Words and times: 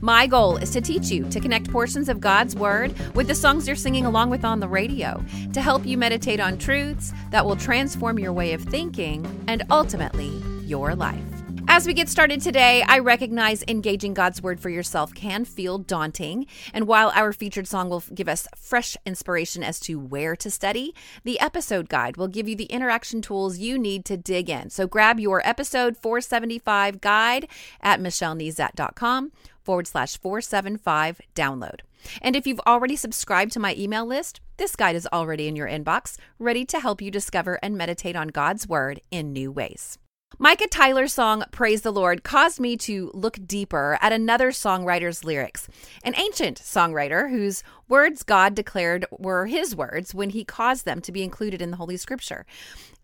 My 0.00 0.26
goal 0.26 0.56
is 0.58 0.70
to 0.72 0.80
teach 0.80 1.10
you 1.10 1.24
to 1.30 1.40
connect 1.40 1.70
portions 1.70 2.08
of 2.08 2.20
God's 2.20 2.54
Word 2.54 2.94
with 3.14 3.28
the 3.28 3.34
songs 3.34 3.66
you're 3.66 3.76
singing 3.76 4.06
along 4.06 4.30
with 4.30 4.44
on 4.44 4.60
the 4.60 4.68
radio, 4.68 5.24
to 5.52 5.60
help 5.60 5.86
you 5.86 5.96
meditate 5.96 6.40
on 6.40 6.58
truths 6.58 7.12
that 7.30 7.44
will 7.44 7.56
transform 7.56 8.18
your 8.18 8.32
way 8.32 8.52
of 8.52 8.62
thinking 8.62 9.44
and 9.48 9.62
ultimately 9.70 10.30
your 10.64 10.94
life. 10.94 11.22
As 11.68 11.84
we 11.86 11.94
get 11.94 12.08
started 12.08 12.40
today, 12.40 12.84
I 12.86 13.00
recognize 13.00 13.64
engaging 13.66 14.14
God's 14.14 14.40
Word 14.40 14.60
for 14.60 14.70
yourself 14.70 15.12
can 15.14 15.44
feel 15.44 15.78
daunting. 15.78 16.46
And 16.72 16.86
while 16.86 17.10
our 17.14 17.32
featured 17.32 17.66
song 17.66 17.90
will 17.90 18.04
give 18.14 18.28
us 18.28 18.46
fresh 18.54 18.96
inspiration 19.04 19.64
as 19.64 19.80
to 19.80 19.98
where 19.98 20.36
to 20.36 20.50
study, 20.50 20.94
the 21.24 21.40
episode 21.40 21.88
guide 21.88 22.16
will 22.16 22.28
give 22.28 22.48
you 22.48 22.54
the 22.54 22.66
interaction 22.66 23.20
tools 23.20 23.58
you 23.58 23.78
need 23.78 24.04
to 24.04 24.16
dig 24.16 24.48
in. 24.48 24.70
So 24.70 24.86
grab 24.86 25.18
your 25.18 25.46
episode 25.46 25.96
475 25.96 27.00
guide 27.00 27.48
at 27.80 28.00
michellenezat.com 28.00 29.32
forward 29.66 29.86
slash 29.86 30.16
475 30.16 31.20
download. 31.34 31.80
And 32.22 32.36
if 32.36 32.46
you've 32.46 32.60
already 32.66 32.96
subscribed 32.96 33.52
to 33.52 33.60
my 33.60 33.74
email 33.74 34.06
list, 34.06 34.40
this 34.56 34.76
guide 34.76 34.96
is 34.96 35.08
already 35.12 35.48
in 35.48 35.56
your 35.56 35.68
inbox, 35.68 36.16
ready 36.38 36.64
to 36.66 36.80
help 36.80 37.02
you 37.02 37.10
discover 37.10 37.58
and 37.62 37.76
meditate 37.76 38.16
on 38.16 38.28
God's 38.28 38.68
Word 38.68 39.00
in 39.10 39.32
new 39.32 39.50
ways. 39.50 39.98
Micah 40.38 40.68
Tyler's 40.68 41.14
song 41.14 41.44
Praise 41.50 41.80
the 41.80 41.92
Lord 41.92 42.22
caused 42.22 42.60
me 42.60 42.76
to 42.78 43.10
look 43.14 43.38
deeper 43.46 43.98
at 44.02 44.12
another 44.12 44.50
songwriter's 44.50 45.24
lyrics, 45.24 45.66
an 46.04 46.14
ancient 46.16 46.60
songwriter 46.60 47.30
whose 47.30 47.62
words 47.88 48.22
God 48.22 48.54
declared 48.54 49.06
were 49.10 49.46
his 49.46 49.74
words 49.74 50.14
when 50.14 50.30
he 50.30 50.44
caused 50.44 50.84
them 50.84 51.00
to 51.00 51.12
be 51.12 51.22
included 51.22 51.62
in 51.62 51.70
the 51.70 51.78
Holy 51.78 51.96
Scripture. 51.96 52.44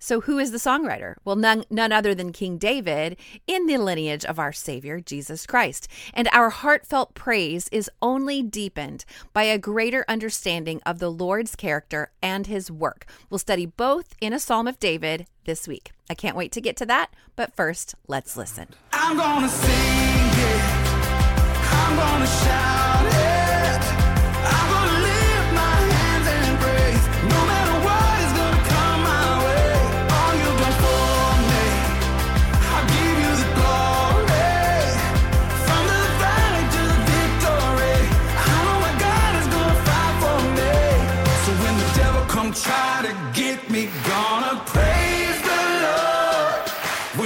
So, 0.02 0.22
who 0.22 0.40
is 0.40 0.50
the 0.50 0.58
songwriter? 0.58 1.14
Well, 1.24 1.36
none, 1.36 1.62
none 1.70 1.92
other 1.92 2.12
than 2.12 2.32
King 2.32 2.58
David 2.58 3.16
in 3.46 3.66
the 3.66 3.78
lineage 3.78 4.24
of 4.24 4.36
our 4.36 4.52
Savior, 4.52 4.98
Jesus 4.98 5.46
Christ. 5.46 5.86
And 6.12 6.28
our 6.32 6.50
heartfelt 6.50 7.14
praise 7.14 7.68
is 7.70 7.88
only 8.02 8.42
deepened 8.42 9.04
by 9.32 9.44
a 9.44 9.58
greater 9.58 10.04
understanding 10.08 10.80
of 10.84 10.98
the 10.98 11.08
Lord's 11.08 11.54
character 11.54 12.10
and 12.20 12.48
his 12.48 12.68
work. 12.68 13.06
We'll 13.30 13.38
study 13.38 13.64
both 13.64 14.16
in 14.20 14.32
a 14.32 14.40
Psalm 14.40 14.66
of 14.66 14.80
David 14.80 15.26
this 15.44 15.68
week. 15.68 15.92
I 16.10 16.14
can't 16.14 16.36
wait 16.36 16.50
to 16.52 16.60
get 16.60 16.76
to 16.78 16.86
that, 16.86 17.14
but 17.36 17.54
first, 17.54 17.94
let's 18.08 18.36
listen. 18.36 18.66
I'm 18.92 19.16
gonna 19.16 19.48
sing 19.48 19.70
it, 19.70 20.62
I'm 21.70 21.94
gonna 21.96 22.26
shout 22.26 23.06
it, 23.06 23.21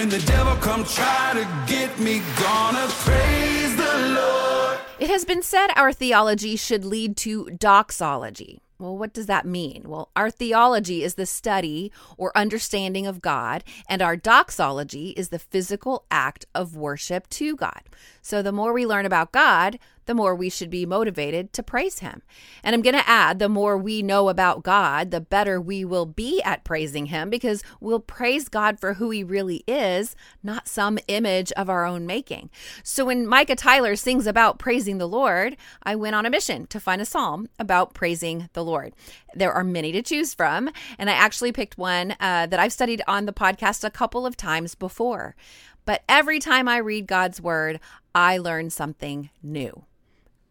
When 0.06 0.21
the 0.21 0.27
devil 0.28 0.55
come 0.59 0.84
try 0.84 1.33
to 1.34 1.65
get 1.67 1.99
me, 1.99 2.22
gonna 2.39 2.87
praise 2.91 3.77
the 3.77 4.15
Lord. 4.15 4.78
It 5.00 5.11
has 5.11 5.25
been 5.25 5.43
said 5.43 5.71
our 5.75 5.93
theology 5.93 6.55
should 6.55 6.84
lead 6.84 7.17
to 7.17 7.47
doxology. 7.47 8.61
Well, 8.78 8.97
what 8.97 9.12
does 9.12 9.27
that 9.27 9.44
mean? 9.44 9.83
Well, 9.89 10.11
our 10.15 10.31
theology 10.31 11.03
is 11.03 11.17
the 11.17 11.27
study 11.27 11.91
or 12.17 12.31
understanding 12.39 13.05
of 13.09 13.21
God, 13.21 13.65
and 13.89 14.00
our 14.00 14.15
doxology 14.15 15.09
is 15.17 15.31
the 15.31 15.41
physical 15.41 16.05
act 16.09 16.47
of 16.55 16.77
worship 16.77 17.28
to 17.31 17.56
God. 17.56 17.83
So, 18.23 18.43
the 18.43 18.53
more 18.53 18.73
we 18.73 18.87
learn 18.87 19.06
about 19.06 19.33
God, 19.33 19.77
the 20.06 20.15
more 20.15 20.34
we 20.34 20.49
should 20.49 20.71
be 20.71 20.87
motivated 20.87 21.53
to 21.53 21.62
praise 21.62 21.99
Him. 21.99 22.22
And 22.62 22.75
I'm 22.75 22.83
going 22.83 22.94
to 22.94 23.09
add 23.09 23.39
the 23.39 23.49
more 23.49 23.77
we 23.77 24.03
know 24.03 24.28
about 24.28 24.62
God, 24.62 25.11
the 25.11 25.21
better 25.21 25.61
we 25.61 25.84
will 25.84 26.06
be 26.06 26.41
at 26.43 26.65
praising 26.65 27.06
Him 27.06 27.31
because 27.31 27.62
we'll 27.81 28.00
praise 28.00 28.49
God 28.49 28.81
for 28.81 28.94
who 28.94 29.11
He 29.11 29.22
really 29.22 29.62
is, 29.67 30.17
not 30.43 30.69
some 30.69 30.99
image 31.09 31.53
of 31.53 31.69
our 31.69 31.84
own 31.84 32.06
making. 32.06 32.50
So 32.83 33.05
when 33.05 33.27
Micah 33.27 33.56
Tyler 33.56 33.97
sings 33.97 34.27
about 34.27 34.59
praising 34.59 34.99
the 34.99 35.09
Lord, 35.09 35.56
I 35.83 35.94
went 35.94 36.17
on 36.17 36.27
a 36.27 36.31
mission 36.31 36.67
to 36.69 36.81
find 36.81 37.00
a 37.00 37.06
psalm 37.06 37.49
about 37.59 37.94
praising 37.94 38.49
the 38.53 38.65
Lord. 38.65 38.94
There 39.34 39.53
are 39.53 39.65
many 39.65 39.93
to 39.93 40.03
choose 40.03 40.33
from, 40.33 40.71
and 40.99 41.11
I 41.11 41.12
actually 41.12 41.53
picked 41.53 41.77
one 41.77 42.12
uh, 42.21 42.47
that 42.47 42.59
I've 42.59 42.73
studied 42.73 43.03
on 43.06 43.27
the 43.27 43.33
podcast 43.33 43.84
a 43.84 43.91
couple 43.91 44.25
of 44.25 44.37
times 44.37 44.75
before. 44.75 45.37
But 45.84 46.03
every 46.09 46.41
time 46.41 46.69
I 46.69 46.78
read 46.78 47.06
God's 47.06 47.41
word, 47.41 47.81
I 48.15 48.38
learn 48.38 48.71
something 48.71 49.31
new. 49.43 49.84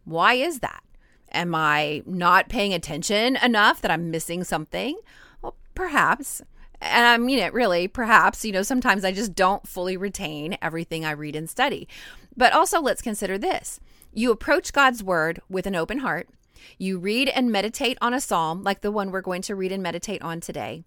Why 0.06 0.36
is 0.36 0.60
that? 0.60 0.84
Am 1.32 1.54
I 1.54 2.02
not 2.06 2.48
paying 2.48 2.74
attention 2.74 3.36
enough 3.38 3.82
that 3.82 3.92
I'm 3.92 4.10
missing 4.10 4.44
something? 4.44 4.98
Well, 5.42 5.56
perhaps. 5.74 6.42
And 6.80 7.06
I 7.06 7.18
mean 7.18 7.40
it 7.40 7.54
really, 7.54 7.88
perhaps. 7.88 8.46
You 8.46 8.52
know, 8.52 8.62
sometimes 8.62 9.04
I 9.04 9.12
just 9.12 9.36
don't 9.36 9.68
fully 9.68 9.98
retain 9.98 10.58
everything 10.62 11.04
I 11.04 11.12
read 11.12 11.36
and 11.36 11.50
study. 11.50 11.88
But 12.38 12.54
also, 12.54 12.82
let's 12.82 13.02
consider 13.02 13.38
this 13.38 13.80
you 14.14 14.32
approach 14.32 14.72
God's 14.72 15.04
word 15.04 15.42
with 15.50 15.68
an 15.68 15.76
open 15.76 16.00
heart. 16.00 16.30
You 16.78 16.98
read 16.98 17.30
and 17.30 17.52
meditate 17.52 17.98
on 18.02 18.14
a 18.14 18.22
psalm 18.22 18.64
like 18.64 18.82
the 18.82 18.92
one 18.92 19.12
we're 19.12 19.22
going 19.22 19.42
to 19.44 19.56
read 19.56 19.72
and 19.72 19.84
meditate 19.84 20.22
on 20.22 20.40
today. 20.40 20.84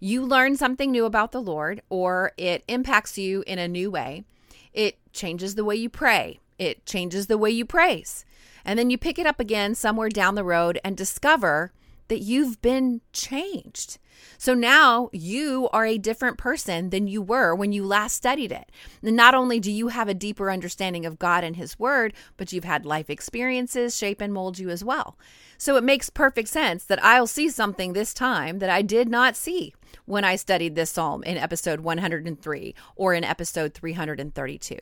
You 0.00 0.24
learn 0.24 0.56
something 0.56 0.90
new 0.90 1.04
about 1.04 1.30
the 1.30 1.40
Lord, 1.40 1.80
or 1.88 2.32
it 2.36 2.64
impacts 2.66 3.16
you 3.18 3.44
in 3.46 3.60
a 3.60 3.68
new 3.68 3.88
way. 3.88 4.24
It 4.72 4.98
changes 5.12 5.54
the 5.54 5.64
way 5.64 5.76
you 5.76 5.88
pray, 5.88 6.40
it 6.58 6.84
changes 6.86 7.28
the 7.28 7.38
way 7.38 7.50
you 7.50 7.64
praise. 7.64 8.24
And 8.64 8.78
then 8.78 8.90
you 8.90 8.98
pick 8.98 9.18
it 9.18 9.26
up 9.26 9.40
again 9.40 9.74
somewhere 9.74 10.08
down 10.08 10.34
the 10.34 10.44
road 10.44 10.78
and 10.84 10.96
discover 10.96 11.72
that 12.08 12.20
you've 12.20 12.60
been 12.60 13.00
changed. 13.12 13.98
So 14.36 14.54
now 14.54 15.08
you 15.12 15.68
are 15.72 15.86
a 15.86 15.98
different 15.98 16.36
person 16.36 16.90
than 16.90 17.08
you 17.08 17.22
were 17.22 17.54
when 17.54 17.72
you 17.72 17.86
last 17.86 18.16
studied 18.16 18.52
it. 18.52 18.70
And 19.02 19.16
not 19.16 19.34
only 19.34 19.58
do 19.60 19.70
you 19.70 19.88
have 19.88 20.08
a 20.08 20.14
deeper 20.14 20.50
understanding 20.50 21.06
of 21.06 21.18
God 21.18 21.42
and 21.42 21.56
His 21.56 21.78
Word, 21.78 22.12
but 22.36 22.52
you've 22.52 22.64
had 22.64 22.84
life 22.84 23.08
experiences 23.08 23.96
shape 23.96 24.20
and 24.20 24.32
mold 24.32 24.58
you 24.58 24.68
as 24.68 24.84
well. 24.84 25.16
So 25.56 25.76
it 25.76 25.84
makes 25.84 26.10
perfect 26.10 26.48
sense 26.48 26.84
that 26.84 27.02
I'll 27.02 27.26
see 27.26 27.48
something 27.48 27.92
this 27.92 28.12
time 28.12 28.58
that 28.58 28.70
I 28.70 28.82
did 28.82 29.08
not 29.08 29.36
see 29.36 29.74
when 30.04 30.24
I 30.24 30.36
studied 30.36 30.74
this 30.74 30.90
psalm 30.90 31.22
in 31.24 31.36
episode 31.36 31.80
103 31.80 32.74
or 32.96 33.14
in 33.14 33.24
episode 33.24 33.74
332. 33.74 34.76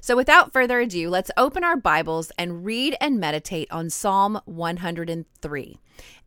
So, 0.00 0.16
without 0.16 0.52
further 0.52 0.80
ado, 0.80 1.08
let's 1.10 1.30
open 1.36 1.64
our 1.64 1.76
Bibles 1.76 2.32
and 2.38 2.64
read 2.64 2.96
and 3.00 3.18
meditate 3.18 3.70
on 3.70 3.90
Psalm 3.90 4.40
103. 4.44 5.78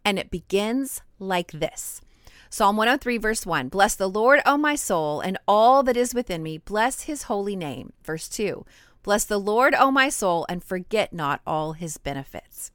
And 0.05 0.19
it 0.19 0.31
begins 0.31 1.01
like 1.19 1.51
this 1.51 2.01
Psalm 2.49 2.77
103, 2.77 3.17
verse 3.17 3.45
1 3.45 3.69
Bless 3.69 3.95
the 3.95 4.09
Lord, 4.09 4.41
O 4.45 4.57
my 4.57 4.75
soul, 4.75 5.19
and 5.19 5.37
all 5.47 5.83
that 5.83 5.97
is 5.97 6.13
within 6.13 6.43
me. 6.43 6.57
Bless 6.57 7.03
his 7.03 7.23
holy 7.23 7.55
name. 7.55 7.93
Verse 8.03 8.29
2 8.29 8.65
Bless 9.03 9.25
the 9.25 9.39
Lord, 9.39 9.73
O 9.75 9.91
my 9.91 10.09
soul, 10.09 10.45
and 10.49 10.63
forget 10.63 11.13
not 11.13 11.41
all 11.45 11.73
his 11.73 11.97
benefits. 11.97 12.71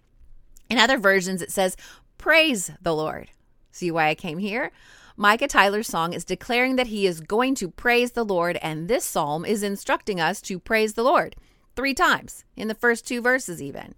In 0.70 0.78
other 0.78 0.98
versions, 0.98 1.42
it 1.42 1.50
says, 1.50 1.76
Praise 2.18 2.70
the 2.80 2.94
Lord. 2.94 3.30
See 3.70 3.90
why 3.90 4.08
I 4.08 4.14
came 4.14 4.38
here? 4.38 4.72
Micah 5.16 5.48
Tyler's 5.48 5.88
song 5.88 6.12
is 6.12 6.24
declaring 6.24 6.76
that 6.76 6.86
he 6.88 7.06
is 7.06 7.20
going 7.20 7.54
to 7.56 7.68
praise 7.68 8.12
the 8.12 8.24
Lord, 8.24 8.58
and 8.62 8.88
this 8.88 9.04
psalm 9.04 9.44
is 9.44 9.62
instructing 9.62 10.20
us 10.20 10.40
to 10.42 10.58
praise 10.58 10.94
the 10.94 11.04
Lord. 11.04 11.36
three 11.74 11.94
times 11.94 12.44
in 12.54 12.68
the 12.68 12.74
first 12.74 13.06
two 13.06 13.22
verses, 13.22 13.62
even. 13.62 13.94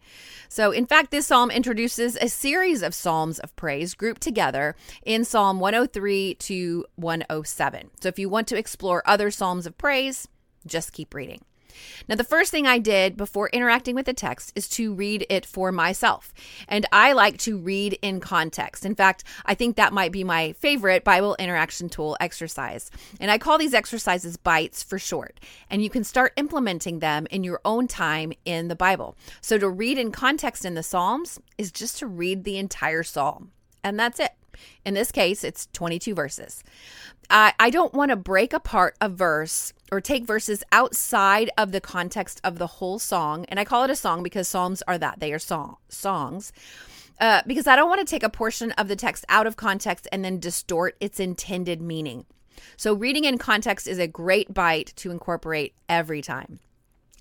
So, 0.49 0.71
in 0.71 0.87
fact, 0.87 1.11
this 1.11 1.27
psalm 1.27 1.51
introduces 1.51 2.17
a 2.17 2.29
series 2.29 2.83
of 2.83 2.95
psalms 2.95 3.41
of 3.41 3.55
praise 3.57 3.95
grouped 3.95 4.21
together 4.21 4.77
in 5.05 5.25
Psalm 5.25 5.59
103 5.59 6.35
to 6.35 6.85
107. 6.95 7.91
So, 8.01 8.09
if 8.09 8.19
you 8.19 8.29
want 8.29 8.47
to 8.47 8.57
explore 8.57 9.03
other 9.05 9.31
psalms 9.33 9.67
of 9.67 9.77
praise, 9.77 10.29
just 10.65 10.93
keep 10.93 11.15
reading. 11.15 11.43
Now, 12.09 12.15
the 12.15 12.25
first 12.25 12.51
thing 12.51 12.67
I 12.67 12.79
did 12.79 13.17
before 13.17 13.49
interacting 13.51 13.95
with 13.95 14.07
the 14.07 14.15
text 14.15 14.53
is 14.55 14.69
to 14.71 14.95
read 14.95 15.27
it 15.29 15.47
for 15.47 15.73
myself. 15.73 16.33
And 16.69 16.87
I 16.93 17.13
like 17.13 17.39
to 17.39 17.59
read 17.59 17.99
in 18.03 18.21
context. 18.21 18.85
In 18.85 18.95
fact, 18.95 19.25
I 19.45 19.55
think 19.55 19.77
that 19.77 19.93
might 19.93 20.13
be 20.13 20.25
my 20.25 20.53
favorite 20.53 21.05
Bible 21.05 21.37
interaction 21.39 21.89
tool 21.89 22.17
exercise. 22.21 22.91
And 23.21 23.31
I 23.31 23.39
call 23.39 23.59
these 23.59 23.75
exercises 23.75 24.37
bites 24.37 24.83
for 24.83 24.99
short. 24.99 25.41
And 25.71 25.83
you 25.83 25.91
can 25.91 26.05
start 26.05 26.33
implementing 26.37 26.99
them 26.99 27.27
in 27.31 27.45
your 27.45 27.61
own 27.65 27.89
time 27.89 28.33
in 28.45 28.69
the 28.69 28.77
Bible. 28.77 29.17
So, 29.41 29.59
to 29.59 29.69
read 29.69 29.99
in 29.99 30.13
context 30.13 30.65
in 30.65 30.75
the 30.75 30.83
Psalms 30.83 31.39
is 31.59 31.71
just 31.71 31.99
to 31.99 32.07
read 32.07 32.45
the 32.45 32.59
entire 32.59 33.03
psalm. 33.03 33.51
And 33.83 33.99
that's 33.99 34.19
it. 34.19 34.33
In 34.85 34.95
this 34.95 35.13
case, 35.13 35.45
it's 35.45 35.69
22 35.73 36.15
verses. 36.15 36.65
I, 37.31 37.53
I 37.59 37.71
don't 37.71 37.95
want 37.95 38.11
to 38.11 38.17
break 38.17 38.53
apart 38.53 38.97
a 39.01 39.09
verse 39.09 39.73
or 39.95 40.01
take 40.01 40.27
verses 40.27 40.65
outside 40.73 41.51
of 41.57 41.71
the 41.71 41.81
context 41.81 42.41
of 42.43 42.59
the 42.59 42.67
whole 42.67 42.99
song. 42.99 43.45
And 43.49 43.61
I 43.61 43.65
call 43.65 43.85
it 43.85 43.91
a 43.91 43.97
song 43.97 44.25
because 44.25 44.49
psalms 44.49 44.83
are 44.89 44.99
that 44.99 45.21
they 45.21 45.33
are 45.33 45.39
song, 45.39 45.77
songs. 45.89 46.53
Uh, 47.21 47.43
because 47.47 47.69
I 47.69 47.77
don't 47.77 47.89
want 47.89 48.01
to 48.01 48.11
take 48.11 48.25
a 48.25 48.29
portion 48.29 48.73
of 48.73 48.89
the 48.89 48.97
text 48.97 49.25
out 49.29 49.47
of 49.47 49.55
context 49.55 50.09
and 50.11 50.25
then 50.25 50.41
distort 50.41 50.97
its 50.99 51.21
intended 51.21 51.81
meaning. 51.81 52.27
So, 52.77 52.93
reading 52.93 53.25
in 53.25 53.39
context 53.39 53.87
is 53.87 54.01
a 54.01 54.09
great 54.09 54.53
bite 54.53 54.93
to 54.97 55.13
incorporate 55.13 55.75
every 55.89 56.23
time. 56.23 56.59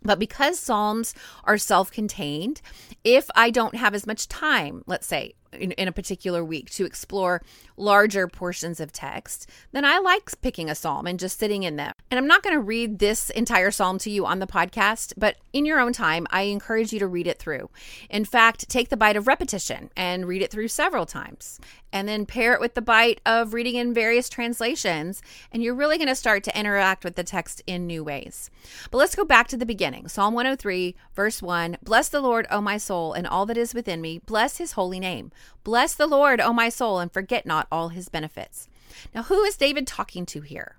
But 0.02 0.18
because 0.18 0.60
Psalms 0.60 1.14
are 1.44 1.60
self 1.60 1.92
contained, 1.92 2.60
if 3.04 3.30
I 3.36 3.52
don't 3.52 3.76
have 3.76 3.94
as 3.94 4.08
much 4.08 4.28
time, 4.28 4.84
let's 4.88 5.06
say, 5.06 5.36
in, 5.60 5.72
in, 5.74 5.88
a 5.88 5.92
particular 5.92 6.44
week 6.44 6.70
to 6.72 6.86
explore 6.86 7.42
larger 7.78 8.28
portions 8.28 8.80
of 8.80 8.92
text, 8.92 9.50
then 9.72 9.86
I 9.86 10.00
like 10.00 10.30
picking 10.42 10.70
a 10.70 10.76
psalm 10.76 11.08
and 11.08 11.20
just 11.20 11.40
sitting 11.40 11.64
in 11.64 11.76
them. 11.76 11.94
And 12.10 12.18
I'm 12.18 12.28
not 12.28 12.44
going 12.44 12.56
to 12.56 12.62
read 12.62 13.00
this 13.00 13.30
entire 13.32 13.72
psalm 13.72 13.98
to 14.00 14.10
you 14.10 14.26
on 14.26 14.40
the 14.40 14.48
podcast, 14.48 15.14
but 15.18 15.38
in 15.52 15.66
your 15.66 15.80
own 15.80 15.94
time, 15.94 16.28
I 16.32 16.44
encourage 16.44 16.94
you 16.94 17.00
to 17.00 17.08
read 17.08 17.28
it 17.28 17.40
through. 17.40 17.70
In 18.10 18.26
fact, 18.26 18.70
take 18.70 18.90
the 18.90 18.98
bite 18.98 19.16
of 19.16 19.28
repetition 19.28 19.90
and 19.96 20.28
read 20.28 20.42
it 20.42 20.52
through 20.52 20.68
several 20.68 21.06
times. 21.06 21.60
And 21.92 22.08
then 22.08 22.26
pair 22.26 22.54
it 22.54 22.60
with 22.60 22.74
the 22.74 22.82
bite 22.82 23.22
of 23.24 23.54
reading 23.54 23.76
in 23.76 23.94
various 23.94 24.28
translations, 24.28 25.22
and 25.52 25.62
you're 25.62 25.76
really 25.76 26.00
going 26.00 26.08
to 26.08 26.16
start 26.16 26.44
to 26.46 26.60
interact 26.60 27.04
with 27.04 27.16
the 27.16 27.24
text 27.24 27.62
in 27.68 27.86
new 27.86 28.04
ways. 28.04 28.50
But 28.90 28.98
let's 28.98 29.16
go 29.16 29.24
back 29.24 29.48
to 29.50 29.58
the 29.58 29.66
beginning 29.66 30.08
Psalm 30.08 30.34
103, 30.34 30.96
verse 31.14 31.42
1 31.42 31.78
Bless 31.84 32.10
the 32.10 32.22
Lord, 32.22 32.48
O 32.50 32.62
my 32.62 32.78
soul, 32.78 33.14
and 33.14 33.28
all 33.28 33.46
that 33.46 33.58
is 33.58 33.76
within 33.76 34.02
me. 34.02 34.20
Bless 34.26 34.58
his 34.58 34.72
holy 34.72 35.00
name. 35.00 35.32
Bless 35.64 35.96
the 35.96 36.08
Lord, 36.08 36.42
O 36.42 36.54
my 36.54 36.70
soul, 36.70 37.00
and 37.00 37.12
forget 37.12 37.46
not 37.46 37.68
all 37.72 37.90
his 37.90 38.10
benefits. 38.10 38.68
Now, 39.14 39.24
who 39.24 39.44
is 39.44 39.58
David 39.58 39.88
talking 39.88 40.26
to 40.28 40.42
here? 40.42 40.78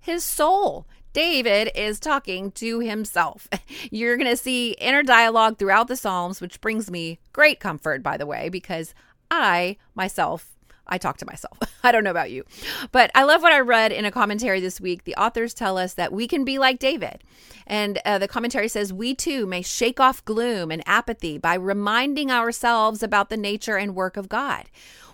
His 0.00 0.24
soul. 0.24 0.86
David 1.12 1.70
is 1.74 1.98
talking 1.98 2.50
to 2.52 2.80
himself. 2.80 3.48
You're 3.90 4.16
going 4.16 4.28
to 4.28 4.36
see 4.36 4.72
inner 4.72 5.02
dialogue 5.02 5.58
throughout 5.58 5.88
the 5.88 5.96
Psalms, 5.96 6.40
which 6.40 6.60
brings 6.60 6.90
me 6.90 7.18
great 7.32 7.58
comfort, 7.58 8.02
by 8.02 8.16
the 8.16 8.26
way, 8.26 8.48
because 8.48 8.94
I 9.30 9.78
myself 9.94 10.55
I 10.88 10.98
talk 10.98 11.16
to 11.18 11.26
myself. 11.26 11.58
I 11.82 11.92
don't 11.92 12.04
know 12.04 12.10
about 12.10 12.30
you. 12.30 12.44
But 12.92 13.10
I 13.14 13.24
love 13.24 13.42
what 13.42 13.52
I 13.52 13.60
read 13.60 13.92
in 13.92 14.04
a 14.04 14.10
commentary 14.10 14.60
this 14.60 14.80
week. 14.80 15.04
The 15.04 15.16
authors 15.16 15.54
tell 15.54 15.78
us 15.78 15.94
that 15.94 16.12
we 16.12 16.26
can 16.28 16.44
be 16.44 16.58
like 16.58 16.78
David. 16.78 17.22
And 17.66 18.00
uh, 18.04 18.18
the 18.18 18.28
commentary 18.28 18.68
says, 18.68 18.92
We 18.92 19.14
too 19.14 19.46
may 19.46 19.62
shake 19.62 20.00
off 20.00 20.24
gloom 20.24 20.70
and 20.70 20.82
apathy 20.86 21.38
by 21.38 21.54
reminding 21.54 22.30
ourselves 22.30 23.02
about 23.02 23.28
the 23.30 23.36
nature 23.36 23.76
and 23.76 23.94
work 23.94 24.16
of 24.16 24.28
God. 24.28 24.66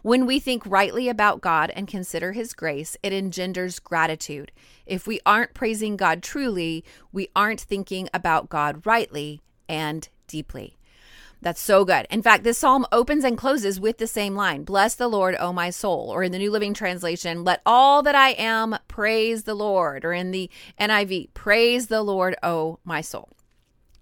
When 0.02 0.26
we 0.26 0.40
think 0.40 0.64
rightly 0.66 1.08
about 1.08 1.40
God 1.40 1.70
and 1.76 1.86
consider 1.86 2.32
his 2.32 2.54
grace, 2.54 2.96
it 3.02 3.12
engenders 3.12 3.78
gratitude. 3.78 4.50
If 4.84 5.06
we 5.06 5.20
aren't 5.24 5.54
praising 5.54 5.96
God 5.96 6.22
truly, 6.22 6.84
we 7.12 7.28
aren't 7.36 7.60
thinking 7.60 8.08
about 8.12 8.48
God 8.48 8.84
rightly 8.84 9.42
and 9.68 10.08
deeply. 10.26 10.76
That's 11.42 11.60
so 11.60 11.84
good. 11.84 12.06
In 12.08 12.22
fact, 12.22 12.44
this 12.44 12.58
psalm 12.58 12.86
opens 12.92 13.24
and 13.24 13.36
closes 13.36 13.80
with 13.80 13.98
the 13.98 14.06
same 14.06 14.36
line 14.36 14.62
Bless 14.62 14.94
the 14.94 15.08
Lord, 15.08 15.34
O 15.40 15.52
my 15.52 15.70
soul. 15.70 16.08
Or 16.08 16.22
in 16.22 16.30
the 16.30 16.38
New 16.38 16.52
Living 16.52 16.72
Translation, 16.72 17.42
let 17.42 17.60
all 17.66 18.00
that 18.04 18.14
I 18.14 18.30
am 18.30 18.78
praise 18.86 19.42
the 19.42 19.54
Lord. 19.54 20.04
Or 20.04 20.12
in 20.12 20.30
the 20.30 20.48
NIV, 20.80 21.34
praise 21.34 21.88
the 21.88 22.02
Lord, 22.02 22.36
O 22.44 22.78
my 22.84 23.00
soul. 23.00 23.28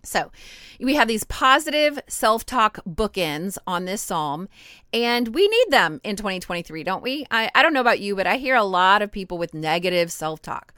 So, 0.03 0.31
we 0.79 0.95
have 0.95 1.09
these 1.09 1.25
positive 1.25 1.99
self 2.09 2.45
talk 2.45 2.79
bookends 2.89 3.59
on 3.67 3.85
this 3.85 4.01
psalm, 4.01 4.49
and 4.93 5.29
we 5.29 5.47
need 5.47 5.67
them 5.71 6.01
in 6.05 6.17
2023, 6.17 6.85
don't 6.85 7.03
we? 7.03 7.27
I, 7.31 7.51
I 7.55 7.63
don't 7.63 7.75
know 7.75 7.83
about 7.83 8.01
you, 8.01 8.17
but 8.17 8.27
I 8.27 8.37
hear 8.37 8.55
a 8.55 8.65
lot 8.65 9.03
of 9.03 9.13
people 9.13 9.37
with 9.37 9.53
negative 9.53 10.11
self 10.13 10.41
talk. 10.41 10.73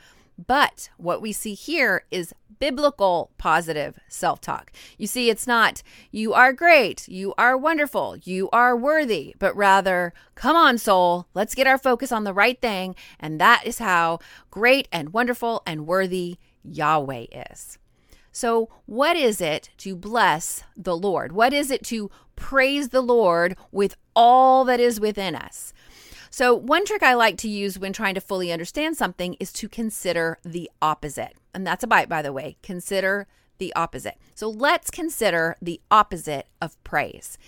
But 0.47 0.91
what 0.97 1.21
we 1.23 1.33
see 1.33 1.55
here 1.55 2.05
is 2.11 2.35
biblical 2.59 3.31
positive 3.39 3.99
self 4.09 4.41
talk. 4.41 4.73
You 4.97 5.07
see, 5.07 5.31
it's 5.31 5.47
not, 5.47 5.83
you 6.11 6.33
are 6.33 6.53
great, 6.53 7.09
you 7.09 7.35
are 7.37 7.57
wonderful, 7.57 8.17
you 8.23 8.49
are 8.51 8.77
worthy, 8.77 9.35
but 9.39 9.57
rather, 9.57 10.13
come 10.35 10.57
on, 10.57 10.79
soul, 10.79 11.27
let's 11.35 11.55
get 11.55 11.67
our 11.67 11.79
focus 11.79 12.13
on 12.13 12.25
the 12.25 12.33
right 12.33 12.61
thing. 12.61 12.95
And 13.19 13.41
that 13.41 13.67
is 13.67 13.79
how 13.79 14.21
great 14.51 14.89
and 14.93 15.13
wonderful 15.13 15.63
and 15.67 15.87
worthy 15.87 16.39
Yahweh 16.63 17.27
is. 17.51 17.79
So, 18.31 18.71
what 18.87 19.17
is 19.17 19.41
it 19.41 19.71
to 19.79 19.95
bless 19.95 20.65
the 20.77 20.97
Lord? 20.97 21.33
What 21.33 21.53
is 21.53 21.71
it 21.71 21.85
to 21.87 22.11
praise 22.35 22.89
the 22.89 23.03
Lord 23.03 23.57
with 23.71 23.97
all 24.17 24.65
that 24.65 24.81
is 24.81 24.99
within 24.99 25.35
us? 25.35 25.75
So, 26.35 26.55
one 26.55 26.87
trick 26.87 27.03
I 27.03 27.13
like 27.13 27.37
to 27.39 27.49
use 27.49 27.79
when 27.79 27.93
trying 27.93 28.15
to 28.15 28.21
fully 28.23 28.51
understand 28.51 28.97
something 28.97 29.37
is 29.39 29.53
to 29.53 29.69
consider 29.69 30.39
the 30.43 30.71
opposite. 30.81 31.35
And 31.53 31.67
that's 31.67 31.85
a 31.85 31.87
bite, 31.87 32.09
by 32.09 32.23
the 32.23 32.33
way. 32.33 32.57
Consider 32.63 33.27
the 33.59 33.73
opposite. 33.75 34.17
So 34.35 34.49
let's 34.49 34.91
consider 34.91 35.57
the 35.63 35.81
opposite 35.91 36.49
of 36.61 36.83
praise. 36.85 37.39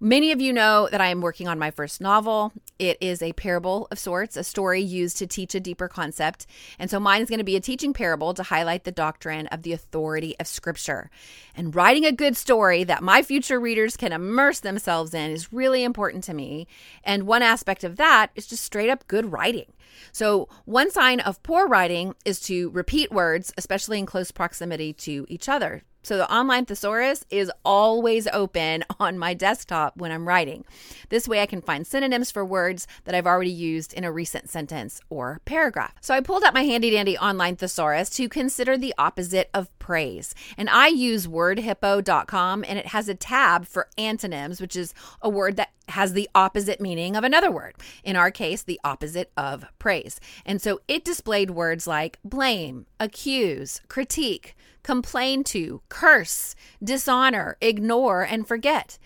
Many 0.00 0.32
of 0.32 0.40
you 0.40 0.52
know 0.52 0.88
that 0.90 1.00
I 1.00 1.08
am 1.08 1.20
working 1.20 1.48
on 1.48 1.58
my 1.58 1.70
first 1.70 2.00
novel. 2.00 2.52
It 2.78 2.98
is 3.00 3.22
a 3.22 3.32
parable 3.32 3.88
of 3.90 3.98
sorts, 3.98 4.36
a 4.36 4.44
story 4.44 4.80
used 4.80 5.16
to 5.18 5.26
teach 5.26 5.54
a 5.54 5.60
deeper 5.60 5.88
concept. 5.88 6.46
And 6.78 6.90
so 6.90 6.98
mine 6.98 7.22
is 7.22 7.28
going 7.28 7.38
to 7.38 7.44
be 7.44 7.56
a 7.56 7.60
teaching 7.60 7.92
parable 7.92 8.34
to 8.34 8.42
highlight 8.42 8.84
the 8.84 8.92
doctrine 8.92 9.46
of 9.48 9.62
the 9.62 9.72
authority 9.72 10.34
of 10.38 10.46
Scripture. 10.46 11.10
And 11.54 11.74
writing 11.74 12.04
a 12.04 12.12
good 12.12 12.36
story 12.36 12.84
that 12.84 13.02
my 13.02 13.22
future 13.22 13.60
readers 13.60 13.96
can 13.96 14.12
immerse 14.12 14.60
themselves 14.60 15.14
in 15.14 15.30
is 15.30 15.52
really 15.52 15.84
important 15.84 16.24
to 16.24 16.34
me. 16.34 16.66
And 17.04 17.26
one 17.26 17.42
aspect 17.42 17.84
of 17.84 17.96
that 17.96 18.30
is 18.34 18.46
just 18.46 18.64
straight 18.64 18.90
up 18.90 19.06
good 19.06 19.32
writing. 19.32 19.72
So, 20.12 20.48
one 20.64 20.90
sign 20.90 21.20
of 21.20 21.42
poor 21.42 21.66
writing 21.66 22.14
is 22.24 22.40
to 22.40 22.70
repeat 22.70 23.12
words, 23.12 23.52
especially 23.56 23.98
in 23.98 24.06
close 24.06 24.30
proximity 24.30 24.92
to 24.94 25.26
each 25.28 25.48
other. 25.48 25.82
So 26.02 26.16
the 26.16 26.32
online 26.32 26.66
thesaurus 26.66 27.24
is 27.30 27.50
always 27.64 28.26
open 28.28 28.84
on 29.00 29.18
my 29.18 29.34
desktop 29.34 29.96
when 29.96 30.10
I'm 30.10 30.26
writing. 30.26 30.64
This 31.08 31.28
way 31.28 31.40
I 31.40 31.46
can 31.46 31.62
find 31.62 31.86
synonyms 31.86 32.30
for 32.30 32.44
words 32.44 32.86
that 33.04 33.14
I've 33.14 33.26
already 33.26 33.50
used 33.50 33.92
in 33.92 34.04
a 34.04 34.12
recent 34.12 34.50
sentence 34.50 35.00
or 35.10 35.40
paragraph. 35.44 35.94
So 36.00 36.14
I 36.14 36.20
pulled 36.20 36.44
up 36.44 36.54
my 36.54 36.64
handy 36.64 36.90
dandy 36.90 37.16
online 37.16 37.56
thesaurus 37.56 38.10
to 38.10 38.28
consider 38.28 38.76
the 38.76 38.94
opposite 38.98 39.48
of 39.54 39.76
praise. 39.78 40.34
And 40.56 40.68
I 40.68 40.88
use 40.88 41.26
wordhippo.com 41.26 42.64
and 42.66 42.78
it 42.78 42.86
has 42.86 43.08
a 43.08 43.14
tab 43.14 43.66
for 43.66 43.88
antonyms, 43.96 44.60
which 44.60 44.76
is 44.76 44.94
a 45.20 45.28
word 45.28 45.56
that 45.56 45.70
has 45.88 46.12
the 46.12 46.28
opposite 46.34 46.80
meaning 46.80 47.16
of 47.16 47.24
another 47.24 47.50
word. 47.50 47.74
In 48.04 48.16
our 48.16 48.30
case, 48.30 48.62
the 48.62 48.80
opposite 48.84 49.30
of 49.36 49.64
praise. 49.78 50.20
And 50.46 50.60
so 50.60 50.80
it 50.88 51.04
displayed 51.04 51.50
words 51.50 51.86
like 51.86 52.18
blame, 52.24 52.86
accuse, 52.98 53.80
critique, 53.88 54.56
complain 54.82 55.44
to, 55.44 55.82
curse, 55.88 56.54
dishonor, 56.82 57.56
ignore, 57.60 58.22
and 58.22 58.46
forget. 58.46 58.98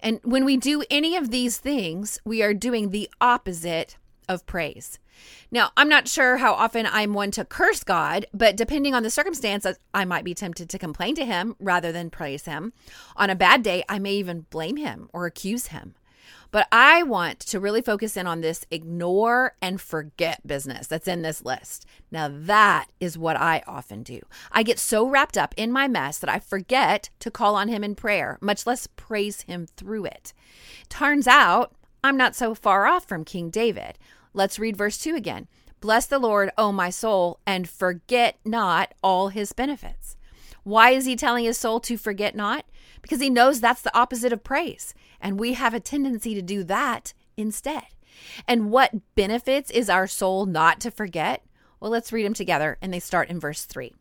And 0.00 0.20
when 0.24 0.44
we 0.44 0.56
do 0.56 0.82
any 0.90 1.16
of 1.16 1.30
these 1.30 1.58
things, 1.58 2.18
we 2.24 2.42
are 2.42 2.54
doing 2.54 2.90
the 2.90 3.10
opposite 3.20 3.96
of 4.28 4.46
praise. 4.46 4.98
Now, 5.50 5.70
I'm 5.76 5.88
not 5.88 6.08
sure 6.08 6.38
how 6.38 6.54
often 6.54 6.86
I'm 6.86 7.12
one 7.12 7.30
to 7.32 7.44
curse 7.44 7.84
God, 7.84 8.26
but 8.32 8.56
depending 8.56 8.94
on 8.94 9.02
the 9.02 9.10
circumstances, 9.10 9.78
I 9.92 10.04
might 10.04 10.24
be 10.24 10.34
tempted 10.34 10.70
to 10.70 10.78
complain 10.78 11.14
to 11.16 11.26
him 11.26 11.56
rather 11.58 11.92
than 11.92 12.10
praise 12.10 12.44
him. 12.46 12.72
On 13.16 13.28
a 13.28 13.34
bad 13.34 13.62
day, 13.62 13.84
I 13.88 13.98
may 13.98 14.14
even 14.14 14.46
blame 14.50 14.76
him 14.76 15.10
or 15.12 15.26
accuse 15.26 15.68
him. 15.68 15.94
But 16.50 16.66
I 16.72 17.02
want 17.02 17.38
to 17.40 17.60
really 17.60 17.82
focus 17.82 18.16
in 18.16 18.26
on 18.26 18.40
this 18.40 18.66
ignore 18.70 19.54
and 19.62 19.80
forget 19.80 20.46
business 20.46 20.86
that's 20.86 21.06
in 21.06 21.22
this 21.22 21.44
list. 21.44 21.86
Now, 22.10 22.28
that 22.32 22.86
is 22.98 23.16
what 23.16 23.36
I 23.36 23.62
often 23.66 24.02
do. 24.02 24.20
I 24.50 24.62
get 24.62 24.78
so 24.78 25.06
wrapped 25.06 25.38
up 25.38 25.54
in 25.56 25.70
my 25.70 25.86
mess 25.86 26.18
that 26.18 26.30
I 26.30 26.38
forget 26.38 27.10
to 27.20 27.30
call 27.30 27.54
on 27.54 27.68
Him 27.68 27.84
in 27.84 27.94
prayer, 27.94 28.38
much 28.40 28.66
less 28.66 28.86
praise 28.86 29.42
Him 29.42 29.66
through 29.76 30.06
it. 30.06 30.32
Turns 30.88 31.26
out, 31.26 31.72
I'm 32.02 32.16
not 32.16 32.34
so 32.34 32.54
far 32.54 32.86
off 32.86 33.06
from 33.06 33.24
King 33.24 33.50
David. 33.50 33.98
Let's 34.32 34.58
read 34.58 34.76
verse 34.76 34.98
2 34.98 35.14
again. 35.14 35.48
Bless 35.80 36.06
the 36.06 36.18
Lord, 36.18 36.50
O 36.58 36.72
my 36.72 36.90
soul, 36.90 37.40
and 37.46 37.68
forget 37.68 38.38
not 38.44 38.92
all 39.02 39.28
his 39.28 39.52
benefits. 39.52 40.16
Why 40.70 40.90
is 40.90 41.04
he 41.04 41.16
telling 41.16 41.44
his 41.44 41.58
soul 41.58 41.80
to 41.80 41.98
forget 41.98 42.36
not? 42.36 42.64
Because 43.02 43.20
he 43.20 43.28
knows 43.28 43.60
that's 43.60 43.82
the 43.82 43.96
opposite 43.96 44.32
of 44.32 44.44
praise. 44.44 44.94
And 45.20 45.38
we 45.38 45.54
have 45.54 45.74
a 45.74 45.80
tendency 45.80 46.32
to 46.34 46.42
do 46.42 46.62
that 46.64 47.12
instead. 47.36 47.86
And 48.46 48.70
what 48.70 49.14
benefits 49.16 49.72
is 49.72 49.90
our 49.90 50.06
soul 50.06 50.46
not 50.46 50.78
to 50.80 50.92
forget? 50.92 51.44
Well, 51.80 51.90
let's 51.90 52.12
read 52.12 52.24
them 52.24 52.34
together. 52.34 52.78
And 52.80 52.94
they 52.94 53.00
start 53.00 53.30
in 53.30 53.40
verse 53.40 53.64
3 53.64 53.92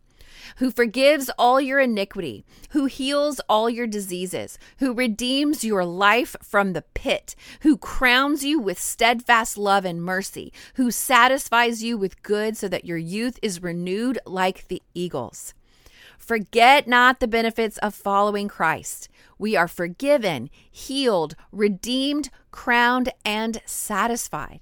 who 0.58 0.72
forgives 0.72 1.30
all 1.38 1.60
your 1.60 1.80
iniquity, 1.80 2.46
who 2.70 2.86
heals 2.86 3.42
all 3.50 3.70
your 3.70 3.88
diseases, 3.88 4.58
who 4.78 4.94
redeems 4.94 5.64
your 5.64 5.84
life 5.84 6.36
from 6.42 6.74
the 6.74 6.84
pit, 6.94 7.36
who 7.62 7.76
crowns 7.76 8.46
you 8.46 8.60
with 8.60 8.80
steadfast 8.80 9.58
love 9.58 9.86
and 9.86 10.02
mercy, 10.02 10.54
who 10.76 10.92
satisfies 10.92 11.84
you 11.84 11.98
with 11.98 12.24
good 12.24 12.56
so 12.56 12.68
that 12.68 12.86
your 12.86 12.98
youth 12.98 13.38
is 13.42 13.62
renewed 13.62 14.20
like 14.26 14.68
the 14.68 14.82
eagles. 14.94 15.54
Forget 16.20 16.88
not 16.88 17.20
the 17.20 17.28
benefits 17.28 17.80
of 17.80 17.96
following 17.96 18.48
Christ. 18.48 19.10
We 19.40 19.56
are 19.56 19.68
forgiven, 19.68 20.50
healed, 20.70 21.36
redeemed, 21.52 22.30
crowned, 22.52 23.12
and 23.26 23.62
satisfied. 23.66 24.60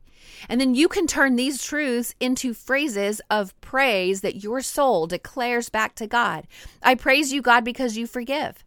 And 0.47 0.61
then 0.61 0.75
you 0.75 0.87
can 0.87 1.07
turn 1.07 1.35
these 1.35 1.63
truths 1.63 2.13
into 2.19 2.53
phrases 2.53 3.21
of 3.29 3.59
praise 3.59 4.21
that 4.21 4.43
your 4.43 4.61
soul 4.61 5.07
declares 5.07 5.69
back 5.69 5.95
to 5.95 6.07
God. 6.07 6.47
I 6.83 6.95
praise 6.95 7.33
you, 7.33 7.41
God, 7.41 7.65
because 7.65 7.97
you 7.97 8.07
forgive. 8.07 8.63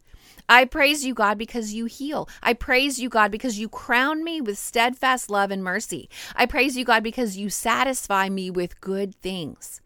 I 0.49 0.65
praise 0.65 1.05
you, 1.05 1.15
God, 1.15 1.39
because 1.39 1.73
you 1.73 1.85
heal. 1.85 2.29
I 2.43 2.55
praise 2.55 2.99
you, 2.99 3.09
God, 3.09 3.31
because 3.31 3.59
you 3.59 3.69
crown 3.69 4.25
me 4.25 4.41
with 4.41 4.59
steadfast 4.59 5.31
love 5.31 5.53
and 5.53 5.63
mercy. 5.63 6.11
I 6.35 6.47
praise 6.47 6.77
you, 6.77 6.85
God, 6.85 7.05
because 7.05 7.37
you 7.37 7.51
satisfy 7.51 8.29
me 8.29 8.51
with 8.51 8.81
good 8.81 9.15
things. 9.15 9.81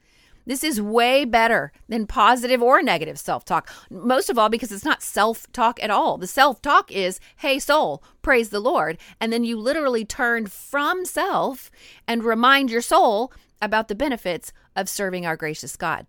This 0.47 0.63
is 0.63 0.81
way 0.81 1.25
better 1.25 1.73
than 1.89 2.07
positive 2.07 2.63
or 2.63 2.83
negative 2.83 3.19
self 3.19 3.45
talk. 3.45 3.73
Most 3.91 4.29
of 4.29 4.39
all, 4.39 4.49
because 4.49 4.73
it's 4.73 4.85
not 4.85 5.03
self 5.03 5.51
talk 5.53 5.83
at 5.83 5.91
all. 5.91 6.19
The 6.19 6.27
self 6.27 6.61
talk 6.61 6.93
is, 6.93 7.21
hey, 7.37 7.59
soul, 7.59 8.03
praise 8.23 8.51
the 8.51 8.61
Lord. 8.61 8.99
And 9.21 9.33
then 9.33 9.45
you 9.45 9.59
literally 9.59 10.05
turn 10.05 10.47
from 10.47 11.05
self 11.05 11.71
and 12.07 12.25
remind 12.25 12.71
your 12.71 12.83
soul 12.83 13.33
about 13.63 13.89
the 13.89 13.95
benefits 13.95 14.53
of 14.77 14.89
serving 14.89 15.25
our 15.25 15.37
gracious 15.37 15.77
God. 15.77 16.07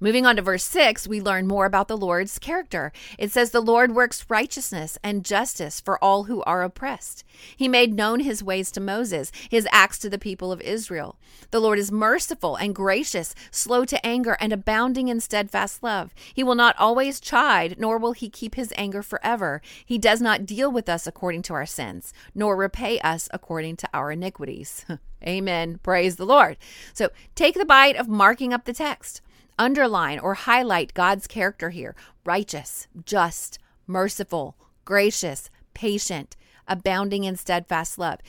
Moving 0.00 0.26
on 0.26 0.36
to 0.36 0.42
verse 0.42 0.64
6, 0.64 1.06
we 1.06 1.20
learn 1.20 1.46
more 1.46 1.66
about 1.66 1.88
the 1.88 1.96
Lord's 1.96 2.38
character. 2.38 2.92
It 3.18 3.32
says, 3.32 3.50
The 3.50 3.60
Lord 3.60 3.94
works 3.94 4.26
righteousness 4.28 4.98
and 5.02 5.24
justice 5.24 5.80
for 5.80 6.02
all 6.02 6.24
who 6.24 6.42
are 6.42 6.62
oppressed. 6.62 7.24
He 7.56 7.68
made 7.68 7.94
known 7.94 8.20
his 8.20 8.42
ways 8.42 8.70
to 8.72 8.80
Moses, 8.80 9.32
his 9.48 9.68
acts 9.72 9.98
to 9.98 10.10
the 10.10 10.18
people 10.18 10.52
of 10.52 10.60
Israel. 10.60 11.16
The 11.50 11.60
Lord 11.60 11.78
is 11.78 11.92
merciful 11.92 12.56
and 12.56 12.74
gracious, 12.74 13.34
slow 13.50 13.84
to 13.84 14.06
anger, 14.06 14.36
and 14.40 14.52
abounding 14.52 15.08
in 15.08 15.20
steadfast 15.20 15.82
love. 15.82 16.14
He 16.32 16.44
will 16.44 16.54
not 16.54 16.76
always 16.78 17.20
chide, 17.20 17.76
nor 17.78 17.98
will 17.98 18.12
he 18.12 18.28
keep 18.28 18.54
his 18.54 18.72
anger 18.76 19.02
forever. 19.02 19.60
He 19.84 19.98
does 19.98 20.20
not 20.20 20.46
deal 20.46 20.70
with 20.70 20.88
us 20.88 21.06
according 21.06 21.42
to 21.42 21.54
our 21.54 21.66
sins, 21.66 22.12
nor 22.34 22.56
repay 22.56 22.98
us 23.00 23.28
according 23.32 23.76
to 23.76 23.88
our 23.92 24.12
iniquities. 24.12 24.84
Amen. 25.26 25.80
Praise 25.82 26.16
the 26.16 26.26
Lord. 26.26 26.56
So 26.92 27.10
take 27.34 27.54
the 27.54 27.64
bite 27.64 27.96
of 27.96 28.08
marking 28.08 28.52
up 28.52 28.64
the 28.64 28.74
text 28.74 29.22
underline 29.58 30.18
or 30.18 30.34
highlight 30.34 30.94
God's 30.94 31.26
character 31.26 31.70
here 31.70 31.94
righteous, 32.24 32.88
just, 33.04 33.58
merciful, 33.86 34.56
gracious, 34.84 35.50
patient, 35.74 36.36
abounding 36.66 37.24
in 37.24 37.36
steadfast 37.36 37.98
love. 37.98 38.20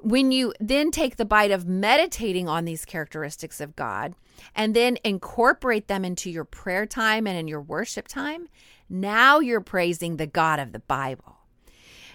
When 0.00 0.30
you 0.30 0.52
then 0.60 0.90
take 0.90 1.16
the 1.16 1.24
bite 1.24 1.50
of 1.50 1.66
meditating 1.66 2.48
on 2.48 2.64
these 2.64 2.84
characteristics 2.84 3.60
of 3.60 3.74
God 3.74 4.14
and 4.54 4.74
then 4.74 4.98
incorporate 5.02 5.88
them 5.88 6.04
into 6.04 6.30
your 6.30 6.44
prayer 6.44 6.86
time 6.86 7.26
and 7.26 7.36
in 7.36 7.48
your 7.48 7.62
worship 7.62 8.06
time, 8.06 8.48
now 8.88 9.40
you're 9.40 9.60
praising 9.60 10.16
the 10.16 10.26
God 10.26 10.60
of 10.60 10.72
the 10.72 10.78
Bible. 10.78 11.37